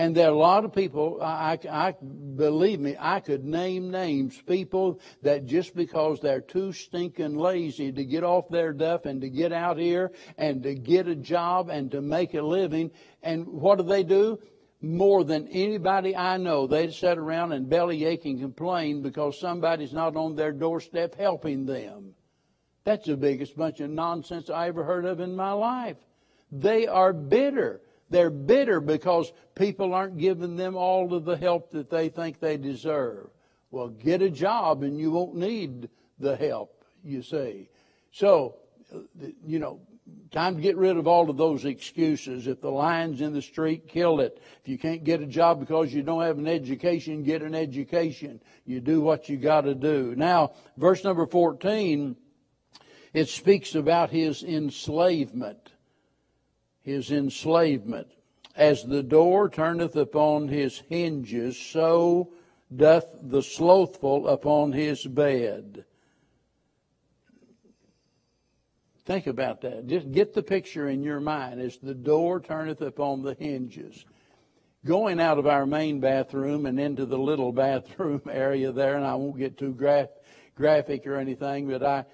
And 0.00 0.16
there 0.16 0.28
are 0.28 0.32
a 0.32 0.34
lot 0.34 0.64
of 0.64 0.72
people, 0.72 1.18
I, 1.20 1.58
I, 1.70 1.94
believe 2.00 2.80
me, 2.80 2.96
I 2.98 3.20
could 3.20 3.44
name 3.44 3.90
names, 3.90 4.40
people 4.40 4.98
that 5.20 5.44
just 5.44 5.76
because 5.76 6.20
they're 6.20 6.40
too 6.40 6.72
stinking 6.72 7.36
lazy 7.36 7.92
to 7.92 8.02
get 8.06 8.24
off 8.24 8.48
their 8.48 8.72
duff 8.72 9.04
and 9.04 9.20
to 9.20 9.28
get 9.28 9.52
out 9.52 9.76
here 9.76 10.12
and 10.38 10.62
to 10.62 10.74
get 10.74 11.06
a 11.06 11.14
job 11.14 11.68
and 11.68 11.90
to 11.90 12.00
make 12.00 12.32
a 12.32 12.40
living, 12.40 12.92
and 13.22 13.46
what 13.46 13.76
do 13.76 13.84
they 13.84 14.02
do? 14.02 14.38
more 14.82 15.24
than 15.24 15.46
anybody 15.48 16.16
I 16.16 16.38
know, 16.38 16.66
they'd 16.66 16.94
sit 16.94 17.18
around 17.18 17.52
and 17.52 17.68
bellyache 17.68 18.24
and 18.24 18.40
complain 18.40 19.02
because 19.02 19.38
somebody's 19.38 19.92
not 19.92 20.16
on 20.16 20.34
their 20.34 20.52
doorstep 20.52 21.14
helping 21.16 21.66
them. 21.66 22.14
That's 22.84 23.06
the 23.06 23.18
biggest 23.18 23.54
bunch 23.54 23.80
of 23.80 23.90
nonsense 23.90 24.48
I 24.48 24.68
ever 24.68 24.82
heard 24.82 25.04
of 25.04 25.20
in 25.20 25.36
my 25.36 25.52
life. 25.52 25.98
They 26.50 26.86
are 26.86 27.12
bitter. 27.12 27.82
They're 28.10 28.30
bitter 28.30 28.80
because 28.80 29.32
people 29.54 29.94
aren't 29.94 30.18
giving 30.18 30.56
them 30.56 30.76
all 30.76 31.14
of 31.14 31.24
the 31.24 31.36
help 31.36 31.70
that 31.70 31.90
they 31.90 32.08
think 32.08 32.40
they 32.40 32.56
deserve. 32.56 33.30
Well, 33.70 33.88
get 33.88 34.20
a 34.20 34.30
job 34.30 34.82
and 34.82 34.98
you 34.98 35.12
won't 35.12 35.36
need 35.36 35.88
the 36.18 36.36
help, 36.36 36.84
you 37.04 37.22
see. 37.22 37.68
So, 38.10 38.56
you 39.46 39.60
know, 39.60 39.80
Time 40.30 40.56
to 40.56 40.62
get 40.62 40.76
rid 40.76 40.96
of 40.96 41.08
all 41.08 41.28
of 41.28 41.36
those 41.36 41.64
excuses. 41.64 42.46
If 42.46 42.60
the 42.60 42.70
lion's 42.70 43.20
in 43.20 43.32
the 43.32 43.42
street, 43.42 43.88
kill 43.88 44.20
it. 44.20 44.40
If 44.62 44.68
you 44.68 44.78
can't 44.78 45.02
get 45.02 45.20
a 45.20 45.26
job 45.26 45.58
because 45.58 45.92
you 45.92 46.02
don't 46.02 46.22
have 46.22 46.38
an 46.38 46.46
education, 46.46 47.24
get 47.24 47.42
an 47.42 47.54
education. 47.54 48.40
You 48.64 48.80
do 48.80 49.00
what 49.00 49.28
you 49.28 49.36
got 49.36 49.62
to 49.62 49.74
do. 49.74 50.14
Now, 50.16 50.52
verse 50.76 51.02
number 51.02 51.26
14, 51.26 52.16
it 53.12 53.28
speaks 53.28 53.74
about 53.74 54.10
his 54.10 54.44
enslavement. 54.44 55.72
His 56.82 57.10
enslavement. 57.10 58.08
As 58.56 58.84
the 58.84 59.02
door 59.02 59.48
turneth 59.48 59.96
upon 59.96 60.48
his 60.48 60.78
hinges, 60.88 61.56
so 61.56 62.32
doth 62.74 63.06
the 63.22 63.42
slothful 63.42 64.28
upon 64.28 64.72
his 64.72 65.04
bed. 65.06 65.84
Think 69.04 69.26
about 69.26 69.60
that. 69.62 69.86
Just 69.86 70.12
get 70.12 70.34
the 70.34 70.42
picture 70.42 70.88
in 70.88 71.02
your 71.02 71.20
mind 71.20 71.60
as 71.60 71.78
the 71.78 71.94
door 71.94 72.40
turneth 72.40 72.80
upon 72.80 73.22
the 73.22 73.34
hinges. 73.34 74.04
Going 74.84 75.20
out 75.20 75.38
of 75.38 75.46
our 75.46 75.66
main 75.66 76.00
bathroom 76.00 76.64
and 76.64 76.78
into 76.78 77.06
the 77.06 77.18
little 77.18 77.52
bathroom 77.66 78.22
area 78.30 78.72
there, 78.72 78.96
and 78.96 79.04
I 79.04 79.14
won't 79.14 79.36
get 79.38 79.58
too 79.58 79.72
graph, 79.72 80.10
graphic 80.54 81.06
or 81.06 81.16
anything, 81.16 81.68
but 81.68 81.82
I, 81.82 82.04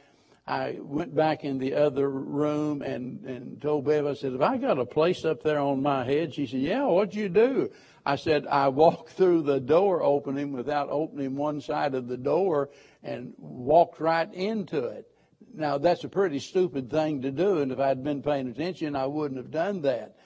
I 0.47 0.79
went 0.81 1.15
back 1.15 1.43
in 1.45 1.59
the 1.59 1.75
other 1.75 2.09
room 2.09 2.81
and, 2.81 3.25
and 3.25 3.61
told 3.61 3.85
Bev, 3.85 4.07
I 4.07 4.15
said, 4.15 4.33
have 4.33 4.43
I 4.43 4.59
got 4.59 4.79
a 4.79 4.87
place 4.87 5.25
up 5.25 5.43
there 5.43 5.59
on 5.59 5.83
my 5.83 6.05
head? 6.05 6.35
She 6.35 6.47
said, 6.47 6.61
yeah, 6.61 6.85
what'd 6.85 7.15
you 7.17 7.29
do? 7.29 7.71
I 8.05 8.15
said, 8.15 8.47
I 8.47 8.69
walked 8.69 9.11
through 9.11 9.43
the 9.43 9.59
door 9.59 10.05
opening 10.05 10.53
without 10.53 10.89
opening 10.89 11.35
one 11.35 11.61
side 11.61 11.95
of 11.95 12.07
the 12.07 12.17
door 12.17 12.71
and 13.03 13.35
walked 13.39 13.99
right 13.99 14.33
into 14.33 14.85
it. 14.85 15.11
Now, 15.53 15.79
that's 15.79 16.05
a 16.05 16.09
pretty 16.09 16.39
stupid 16.39 16.91
thing 16.91 17.23
to 17.23 17.33
do, 17.33 17.59
and 17.59 17.73
if 17.73 17.81
I'd 17.81 18.05
been 18.05 18.23
paying 18.23 18.49
attention, 18.49 18.95
I 18.95 19.07
wouldn't 19.07 19.39
have 19.39 19.51
done 19.51 19.83
that. 19.83 20.17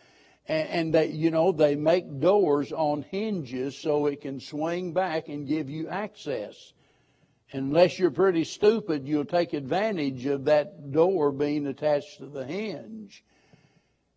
And, 0.47 0.69
and 0.69 0.95
they, 0.95 1.07
you 1.07 1.31
know, 1.31 1.53
they 1.53 1.77
make 1.77 2.21
doors 2.21 2.73
on 2.73 3.03
hinges 3.11 3.79
so 3.79 4.07
it 4.07 4.21
can 4.21 4.41
swing 4.41 4.93
back 4.93 5.29
and 5.29 5.49
give 5.49 5.71
you 5.71 5.89
access. 5.89 6.75
Unless 7.53 7.99
you're 7.99 8.13
pretty 8.13 8.45
stupid, 8.45 9.09
you'll 9.09 9.25
take 9.25 9.53
advantage 9.53 10.25
of 10.27 10.45
that 10.45 10.93
door 10.93 11.33
being 11.33 11.67
attached 11.67 12.19
to 12.19 12.27
the 12.27 12.45
hinge. 12.45 13.25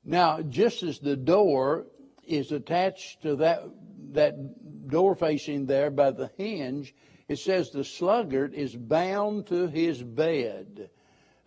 Now, 0.05 0.41
just 0.41 0.83
as 0.83 0.99
the 0.99 1.15
door 1.15 1.87
is 2.27 2.51
attached 2.51 3.23
to 3.23 3.37
that, 3.37 3.63
that 4.11 4.87
door 4.87 5.15
facing 5.15 5.65
there 5.65 5.89
by 5.89 6.11
the 6.11 6.29
hinge, 6.37 6.93
it 7.27 7.39
says 7.39 7.71
the 7.71 7.83
sluggard 7.83 8.53
is 8.53 8.75
bound 8.75 9.47
to 9.47 9.67
his 9.67 10.03
bed. 10.03 10.89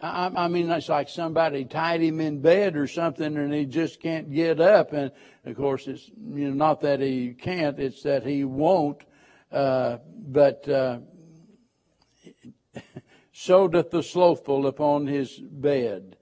I, 0.00 0.30
I 0.34 0.48
mean, 0.48 0.70
it's 0.70 0.88
like 0.88 1.08
somebody 1.08 1.64
tied 1.64 2.02
him 2.02 2.20
in 2.20 2.40
bed 2.40 2.76
or 2.76 2.86
something 2.86 3.36
and 3.36 3.52
he 3.52 3.64
just 3.64 4.00
can't 4.00 4.32
get 4.32 4.60
up. 4.60 4.92
And 4.92 5.12
of 5.44 5.56
course, 5.56 5.86
it's, 5.86 6.08
you 6.08 6.48
know, 6.48 6.54
not 6.54 6.80
that 6.80 7.00
he 7.00 7.34
can't, 7.34 7.78
it's 7.78 8.02
that 8.02 8.24
he 8.24 8.44
won't. 8.44 9.02
Uh, 9.52 9.98
but, 10.26 10.68
uh, 10.68 10.98
so 13.32 13.68
doth 13.68 13.90
the 13.90 14.02
slothful 14.02 14.66
upon 14.66 15.06
his 15.06 15.38
bed. 15.38 16.16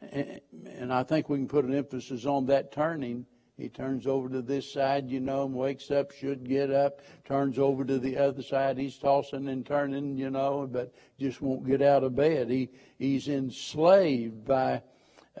And 0.00 0.92
I 0.92 1.02
think 1.02 1.28
we 1.28 1.38
can 1.38 1.48
put 1.48 1.64
an 1.64 1.74
emphasis 1.74 2.24
on 2.24 2.46
that 2.46 2.72
turning. 2.72 3.26
He 3.56 3.68
turns 3.68 4.06
over 4.06 4.28
to 4.28 4.40
this 4.40 4.72
side, 4.72 5.10
you 5.10 5.18
know, 5.18 5.44
and 5.44 5.52
wakes 5.52 5.90
up, 5.90 6.12
should 6.12 6.48
get 6.48 6.70
up, 6.70 7.00
turns 7.24 7.58
over 7.58 7.84
to 7.84 7.98
the 7.98 8.16
other 8.16 8.42
side. 8.42 8.78
He's 8.78 8.96
tossing 8.96 9.48
and 9.48 9.66
turning, 9.66 10.16
you 10.16 10.30
know, 10.30 10.68
but 10.70 10.94
just 11.18 11.42
won't 11.42 11.66
get 11.66 11.82
out 11.82 12.04
of 12.04 12.14
bed. 12.14 12.48
He, 12.48 12.68
he's 12.98 13.26
enslaved 13.26 14.44
by, 14.44 14.82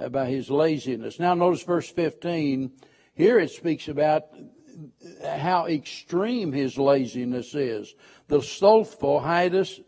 uh, 0.00 0.08
by 0.08 0.26
his 0.26 0.50
laziness. 0.50 1.20
Now 1.20 1.34
notice 1.34 1.62
verse 1.62 1.88
15. 1.88 2.72
Here 3.14 3.38
it 3.38 3.52
speaks 3.52 3.86
about 3.86 4.24
how 5.24 5.66
extreme 5.66 6.52
his 6.52 6.76
laziness 6.76 7.54
is. 7.54 7.94
The 8.26 8.42
slothful 8.42 9.20
hideth, 9.20 9.80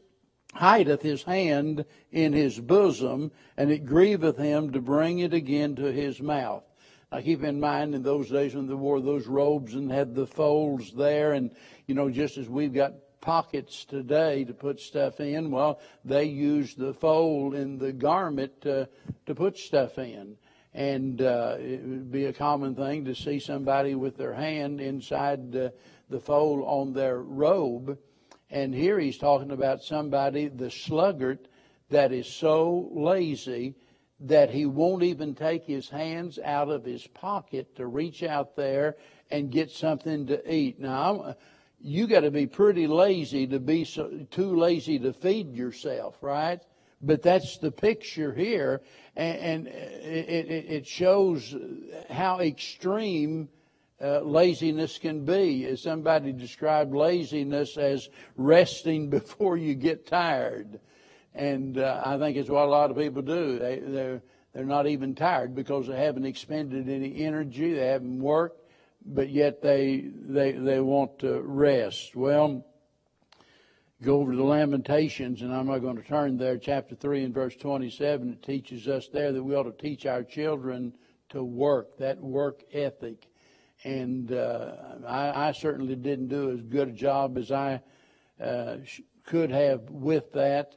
hideth 0.54 1.02
his 1.02 1.22
hand 1.22 1.84
in 2.10 2.32
his 2.32 2.58
bosom, 2.58 3.30
and 3.56 3.70
it 3.70 3.86
grieveth 3.86 4.38
him 4.38 4.72
to 4.72 4.80
bring 4.80 5.20
it 5.20 5.32
again 5.32 5.76
to 5.76 5.92
his 5.92 6.20
mouth. 6.20 6.64
Now 7.12 7.20
keep 7.20 7.42
in 7.42 7.58
mind 7.58 7.94
in 7.94 8.02
those 8.02 8.30
days 8.30 8.54
when 8.54 8.66
they 8.66 8.74
wore 8.74 9.00
those 9.00 9.26
robes 9.26 9.74
and 9.74 9.90
had 9.90 10.14
the 10.14 10.26
folds 10.26 10.92
there 10.92 11.32
and, 11.32 11.50
you 11.86 11.94
know, 11.94 12.08
just 12.08 12.38
as 12.38 12.48
we've 12.48 12.72
got 12.72 12.94
pockets 13.20 13.84
today 13.84 14.44
to 14.44 14.54
put 14.54 14.80
stuff 14.80 15.20
in, 15.20 15.50
well, 15.50 15.80
they 16.04 16.24
used 16.24 16.78
the 16.78 16.94
fold 16.94 17.54
in 17.54 17.78
the 17.78 17.92
garment 17.92 18.60
to, 18.62 18.88
to 19.26 19.34
put 19.34 19.58
stuff 19.58 19.98
in. 19.98 20.36
And 20.72 21.20
uh, 21.20 21.56
it 21.58 21.82
would 21.82 22.12
be 22.12 22.26
a 22.26 22.32
common 22.32 22.76
thing 22.76 23.04
to 23.06 23.14
see 23.14 23.40
somebody 23.40 23.96
with 23.96 24.16
their 24.16 24.34
hand 24.34 24.80
inside 24.80 25.54
uh, 25.56 25.70
the 26.08 26.20
fold 26.20 26.62
on 26.64 26.92
their 26.92 27.20
robe. 27.20 27.98
And 28.50 28.74
here 28.74 28.98
he's 28.98 29.18
talking 29.18 29.52
about 29.52 29.82
somebody, 29.82 30.48
the 30.48 30.70
sluggard, 30.70 31.48
that 31.90 32.12
is 32.12 32.26
so 32.26 32.88
lazy 32.92 33.74
that 34.20 34.50
he 34.50 34.66
won't 34.66 35.02
even 35.02 35.34
take 35.34 35.64
his 35.64 35.88
hands 35.88 36.38
out 36.38 36.68
of 36.68 36.84
his 36.84 37.06
pocket 37.06 37.76
to 37.76 37.86
reach 37.86 38.22
out 38.22 38.54
there 38.56 38.96
and 39.30 39.50
get 39.50 39.70
something 39.70 40.26
to 40.26 40.52
eat. 40.54 40.78
Now, 40.78 41.36
you 41.80 42.06
got 42.06 42.20
to 42.20 42.30
be 42.30 42.46
pretty 42.46 42.86
lazy 42.86 43.46
to 43.46 43.58
be 43.58 43.84
so, 43.84 44.26
too 44.30 44.56
lazy 44.56 44.98
to 44.98 45.12
feed 45.12 45.54
yourself, 45.54 46.16
right? 46.20 46.60
But 47.00 47.22
that's 47.22 47.56
the 47.58 47.72
picture 47.72 48.34
here, 48.34 48.82
and, 49.16 49.38
and 49.38 49.66
it, 49.68 50.50
it, 50.50 50.70
it, 50.70 50.86
shows 50.86 51.56
how 52.10 52.40
extreme 52.40 53.48
uh, 54.02 54.20
laziness 54.20 54.98
can 54.98 55.24
be. 55.24 55.76
Somebody 55.76 56.32
described 56.32 56.94
laziness 56.94 57.76
as 57.76 58.08
resting 58.36 59.10
before 59.10 59.56
you 59.56 59.74
get 59.74 60.06
tired. 60.06 60.80
And 61.34 61.78
uh, 61.78 62.02
I 62.04 62.18
think 62.18 62.36
it's 62.36 62.50
what 62.50 62.64
a 62.64 62.70
lot 62.70 62.90
of 62.90 62.96
people 62.96 63.22
do. 63.22 63.58
They, 63.58 63.78
they're, 63.78 64.22
they're 64.52 64.64
not 64.64 64.86
even 64.86 65.14
tired 65.14 65.54
because 65.54 65.86
they 65.86 65.96
haven't 65.96 66.24
expended 66.24 66.88
any 66.88 67.24
energy, 67.24 67.74
they 67.74 67.86
haven't 67.86 68.18
worked, 68.18 68.68
but 69.04 69.30
yet 69.30 69.62
they, 69.62 70.08
they, 70.12 70.52
they 70.52 70.80
want 70.80 71.20
to 71.20 71.40
rest. 71.42 72.16
Well, 72.16 72.66
go 74.02 74.20
over 74.20 74.32
to 74.32 74.36
the 74.36 74.42
Lamentations, 74.42 75.42
and 75.42 75.54
I'm 75.54 75.68
not 75.68 75.78
going 75.78 75.96
to 75.96 76.02
turn 76.02 76.36
there, 76.36 76.58
chapter 76.58 76.96
3 76.96 77.24
and 77.24 77.34
verse 77.34 77.54
27. 77.54 78.32
It 78.32 78.42
teaches 78.42 78.88
us 78.88 79.08
there 79.12 79.30
that 79.30 79.42
we 79.42 79.54
ought 79.54 79.64
to 79.64 79.72
teach 79.72 80.04
our 80.04 80.24
children 80.24 80.94
to 81.28 81.44
work, 81.44 81.96
that 81.98 82.20
work 82.20 82.64
ethic 82.72 83.29
and 83.84 84.32
uh, 84.32 84.72
I, 85.06 85.48
I, 85.48 85.52
certainly 85.52 85.96
didn't 85.96 86.28
do 86.28 86.50
as 86.50 86.60
good 86.60 86.88
a 86.88 86.92
job 86.92 87.38
as 87.38 87.50
I 87.50 87.80
uh, 88.42 88.76
could 89.24 89.50
have 89.50 89.90
with 89.90 90.32
that. 90.32 90.76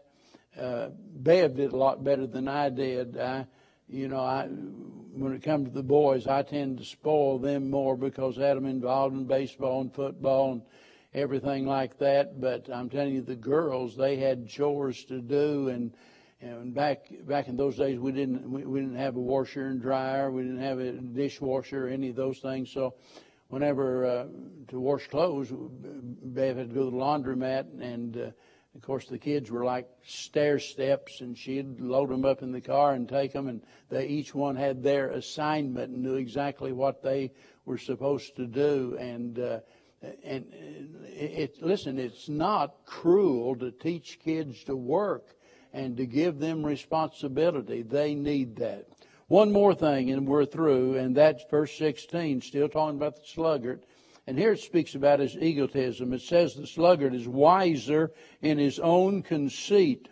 Uh, 0.59 0.89
Bev 1.15 1.55
did 1.55 1.73
a 1.73 1.77
lot 1.77 2.03
better 2.03 2.27
than 2.27 2.47
I 2.47 2.69
did. 2.69 3.17
I, 3.17 3.47
you 3.89 4.07
know, 4.07 4.19
I 4.19 4.45
when 4.45 5.33
it 5.33 5.43
comes 5.43 5.67
to 5.67 5.73
the 5.73 5.83
boys, 5.83 6.27
I 6.27 6.41
tend 6.41 6.79
to 6.79 6.85
spoil 6.85 7.39
them 7.39 7.69
more 7.69 7.95
because 7.95 8.39
I 8.39 8.47
had 8.47 8.57
them 8.57 8.65
involved 8.65 9.15
in 9.15 9.25
baseball 9.25 9.81
and 9.81 9.93
football 9.93 10.53
and 10.53 10.61
everything 11.13 11.67
like 11.67 11.97
that. 11.99 12.39
But 12.39 12.69
I'm 12.73 12.89
telling 12.89 13.13
you, 13.13 13.21
the 13.21 13.35
girls, 13.35 13.95
they 13.95 14.17
had 14.17 14.47
chores 14.47 15.03
to 15.05 15.21
do 15.21 15.69
and 15.69 15.93
and 16.43 16.73
back 16.73 17.05
back 17.25 17.47
in 17.47 17.55
those 17.55 17.77
days, 17.77 17.99
we 17.99 18.11
didn't 18.11 18.49
we, 18.51 18.65
we 18.65 18.79
didn't 18.81 18.97
have 18.97 19.15
a 19.15 19.19
washer 19.19 19.67
and 19.67 19.81
dryer. 19.81 20.29
We 20.31 20.43
didn't 20.43 20.61
have 20.61 20.79
a 20.79 20.91
dishwasher, 20.91 21.87
any 21.87 22.09
of 22.09 22.15
those 22.15 22.39
things. 22.39 22.71
So, 22.71 22.95
whenever 23.47 24.05
uh, 24.05 24.25
to 24.69 24.79
wash 24.79 25.07
clothes, 25.07 25.49
Bev 25.51 26.57
had 26.57 26.69
to 26.69 26.75
go 26.75 26.85
to 26.85 26.91
the 26.91 26.97
laundromat, 26.97 27.81
and 27.81 28.17
uh, 28.17 28.31
of 28.75 28.81
course 28.81 29.07
the 29.07 29.17
kids 29.17 29.51
were 29.51 29.63
like 29.63 29.87
stair 30.05 30.59
steps, 30.59 31.21
and 31.21 31.37
she'd 31.37 31.79
load 31.79 32.09
them 32.09 32.25
up 32.25 32.41
in 32.41 32.51
the 32.51 32.61
car 32.61 32.93
and 32.93 33.07
take 33.07 33.31
them, 33.31 33.47
and 33.47 33.61
they 33.89 34.07
each 34.07 34.35
one 34.35 34.55
had 34.55 34.83
their 34.83 35.11
assignment 35.11 35.93
and 35.93 36.03
knew 36.03 36.15
exactly 36.15 36.73
what 36.73 37.01
they 37.01 37.31
were 37.65 37.77
supposed 37.77 38.35
to 38.35 38.45
do, 38.45 38.97
and. 38.99 39.39
Uh, 39.39 39.59
and 40.25 40.51
it, 41.05 41.55
it, 41.55 41.57
listen, 41.61 41.97
it's 41.97 42.27
not 42.27 42.85
cruel 42.85 43.55
to 43.55 43.71
teach 43.71 44.19
kids 44.21 44.61
to 44.65 44.75
work 44.75 45.33
and 45.73 45.97
to 45.97 46.05
give 46.05 46.39
them 46.39 46.65
responsibility. 46.65 47.81
They 47.81 48.13
need 48.15 48.55
that. 48.57 48.87
One 49.27 49.51
more 49.51 49.73
thing, 49.73 50.11
and 50.11 50.27
we're 50.27 50.45
through, 50.45 50.97
and 50.97 51.15
that's 51.15 51.43
verse 51.49 51.75
16, 51.77 52.41
still 52.41 52.69
talking 52.69 52.97
about 52.97 53.15
the 53.15 53.25
sluggard. 53.25 53.85
And 54.27 54.37
here 54.37 54.53
it 54.53 54.59
speaks 54.59 54.95
about 54.95 55.19
his 55.19 55.35
egotism. 55.35 56.13
It 56.13 56.21
says 56.21 56.53
the 56.53 56.67
sluggard 56.67 57.13
is 57.13 57.27
wiser 57.27 58.11
in 58.41 58.57
his 58.57 58.79
own 58.79 59.23
conceit 59.23 60.07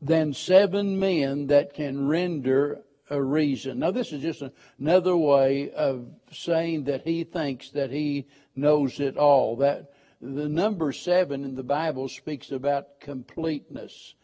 than 0.00 0.34
seven 0.34 0.98
men 0.98 1.46
that 1.46 1.74
can 1.74 2.06
render 2.06 2.82
a 3.08 3.22
reason. 3.22 3.78
Now, 3.78 3.90
this 3.90 4.12
is 4.12 4.22
just 4.22 4.42
another 4.78 5.16
way 5.16 5.70
of 5.70 6.06
saying 6.32 6.84
that 6.84 7.02
he 7.02 7.24
thinks 7.24 7.70
that 7.70 7.90
he 7.90 8.26
knows 8.54 9.00
it 9.00 9.16
all. 9.16 9.56
That 9.56 9.92
the 10.20 10.48
number 10.48 10.92
seven 10.92 11.44
in 11.44 11.54
the 11.54 11.62
Bible 11.62 12.08
speaks 12.08 12.52
about 12.52 13.00
completeness. 13.00 14.14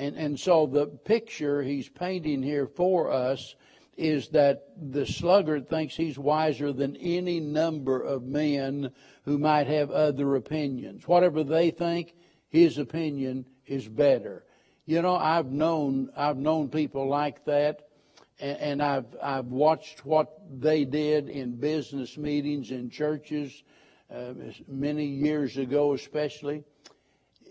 And, 0.00 0.16
and 0.16 0.40
so 0.40 0.66
the 0.66 0.86
picture 0.86 1.62
he's 1.62 1.90
painting 1.90 2.42
here 2.42 2.66
for 2.66 3.12
us 3.12 3.54
is 3.98 4.30
that 4.30 4.68
the 4.80 5.04
sluggard 5.04 5.68
thinks 5.68 5.94
he's 5.94 6.18
wiser 6.18 6.72
than 6.72 6.96
any 6.96 7.38
number 7.38 8.00
of 8.00 8.22
men 8.22 8.92
who 9.26 9.36
might 9.36 9.66
have 9.66 9.90
other 9.90 10.36
opinions. 10.36 11.06
Whatever 11.06 11.44
they 11.44 11.70
think, 11.70 12.14
his 12.48 12.78
opinion 12.78 13.44
is 13.66 13.86
better. 13.86 14.46
You 14.86 15.02
know, 15.02 15.16
I've 15.16 15.52
known 15.52 16.08
I've 16.16 16.38
known 16.38 16.70
people 16.70 17.06
like 17.06 17.44
that, 17.44 17.90
and, 18.40 18.58
and 18.58 18.82
I've 18.82 19.14
I've 19.22 19.48
watched 19.48 20.06
what 20.06 20.30
they 20.50 20.86
did 20.86 21.28
in 21.28 21.56
business 21.56 22.16
meetings 22.16 22.70
in 22.70 22.88
churches 22.88 23.62
uh, 24.10 24.32
many 24.66 25.04
years 25.04 25.58
ago, 25.58 25.92
especially 25.92 26.64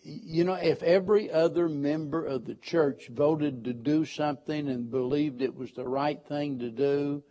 you 0.04 0.44
know, 0.44 0.54
if 0.54 0.82
every 0.84 1.32
other 1.32 1.68
member 1.68 2.26
of 2.26 2.46
the 2.46 2.56
church 2.56 3.10
voted 3.10 3.66
to 3.66 3.74
do 3.74 4.06
something 4.06 4.68
and 4.68 4.92
believed 4.92 5.42
it 5.42 5.56
was 5.56 5.72
the 5.72 5.88
right 5.88 6.22
thing 6.28 6.60
to 6.60 6.70
do, 6.70 7.24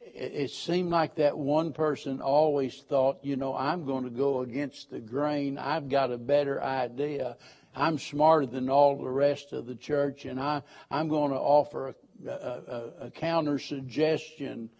it, 0.00 0.50
seemed 0.50 0.90
like 0.90 1.16
that 1.16 1.36
one 1.36 1.72
person 1.72 2.20
always 2.20 2.82
thought, 2.88 3.18
you 3.22 3.36
know, 3.36 3.56
I'm 3.56 3.86
going 3.86 4.04
to 4.04 4.10
go 4.10 4.40
against 4.40 4.90
the 4.90 5.00
grain. 5.00 5.58
I've 5.58 5.88
got 5.88 6.12
a 6.12 6.18
better 6.18 6.62
idea. 6.62 7.36
I'm 7.74 7.98
smarter 7.98 8.46
than 8.46 8.68
all 8.68 8.96
the 8.96 9.08
rest 9.08 9.52
of 9.52 9.66
the 9.66 9.74
church, 9.74 10.24
and 10.24 10.38
I, 10.38 10.62
I'm 10.90 11.08
going 11.08 11.30
to 11.30 11.38
offer 11.38 11.94
a, 12.26 12.30
a, 12.30 12.90
a 13.06 13.10
counter 13.10 13.58
suggestion. 13.58 14.70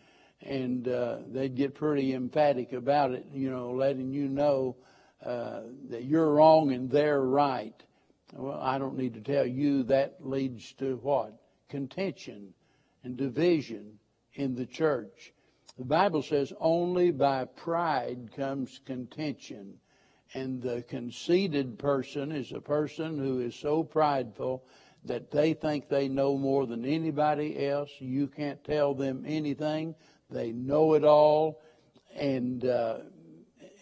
And 0.42 0.88
uh, 0.88 1.18
they'd 1.28 1.54
get 1.54 1.76
pretty 1.76 2.14
emphatic 2.14 2.72
about 2.72 3.12
it, 3.12 3.26
you 3.32 3.48
know, 3.48 3.70
letting 3.70 4.12
you 4.12 4.28
know 4.28 4.76
that 5.24 6.04
you're 6.04 6.32
wrong 6.32 6.72
and 6.72 6.90
they're 6.90 7.22
right. 7.22 7.74
Well, 8.34 8.60
I 8.60 8.78
don't 8.78 8.96
need 8.96 9.14
to 9.14 9.20
tell 9.20 9.46
you 9.46 9.82
that 9.84 10.16
leads 10.20 10.72
to 10.74 10.96
what? 11.02 11.38
Contention 11.68 12.54
and 13.04 13.16
division 13.16 13.98
in 14.34 14.54
the 14.54 14.66
church. 14.66 15.32
The 15.78 15.84
Bible 15.84 16.22
says 16.22 16.52
only 16.60 17.10
by 17.10 17.44
pride 17.44 18.30
comes 18.36 18.80
contention. 18.86 19.78
And 20.34 20.62
the 20.62 20.82
conceited 20.82 21.78
person 21.78 22.32
is 22.32 22.52
a 22.52 22.60
person 22.60 23.18
who 23.18 23.40
is 23.40 23.54
so 23.54 23.82
prideful 23.82 24.64
that 25.04 25.30
they 25.30 25.52
think 25.52 25.88
they 25.88 26.08
know 26.08 26.38
more 26.38 26.66
than 26.66 26.84
anybody 26.84 27.66
else. 27.66 27.90
You 27.98 28.28
can't 28.28 28.62
tell 28.64 28.94
them 28.94 29.24
anything. 29.26 29.94
They 30.30 30.52
know 30.52 30.94
it 30.94 31.04
all. 31.04 31.60
And 32.14 32.64
uh, 32.64 32.98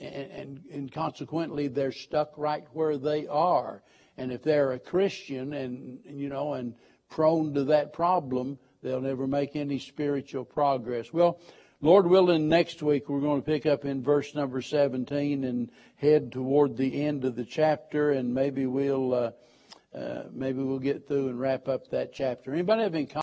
and, 0.00 0.60
and 0.72 0.92
consequently 0.92 1.68
they're 1.68 1.92
stuck 1.92 2.32
right 2.36 2.64
where 2.72 2.96
they 2.96 3.26
are. 3.26 3.82
And 4.16 4.32
if 4.32 4.42
they're 4.42 4.72
a 4.72 4.78
Christian 4.78 5.52
and, 5.52 5.98
you 6.04 6.28
know, 6.28 6.54
and 6.54 6.74
prone 7.08 7.54
to 7.54 7.64
that 7.64 7.92
problem, 7.92 8.58
they'll 8.82 9.00
never 9.00 9.26
make 9.26 9.56
any 9.56 9.78
spiritual 9.78 10.44
progress. 10.44 11.12
Well, 11.12 11.40
Lord 11.82 12.06
willing, 12.06 12.48
next 12.48 12.82
week 12.82 13.08
we're 13.08 13.20
going 13.20 13.40
to 13.40 13.46
pick 13.46 13.64
up 13.64 13.84
in 13.84 14.02
verse 14.02 14.34
number 14.34 14.60
17 14.60 15.44
and 15.44 15.70
head 15.96 16.32
toward 16.32 16.76
the 16.76 17.02
end 17.02 17.24
of 17.24 17.36
the 17.36 17.44
chapter, 17.44 18.10
and 18.10 18.34
maybe 18.34 18.66
we'll 18.66 19.14
uh, 19.14 19.30
uh, 19.94 20.24
maybe 20.32 20.62
we'll 20.62 20.78
get 20.78 21.08
through 21.08 21.28
and 21.28 21.40
wrap 21.40 21.68
up 21.68 21.88
that 21.90 22.12
chapter. 22.12 22.52
Anybody 22.52 22.82
have 22.82 22.94
any 22.94 23.06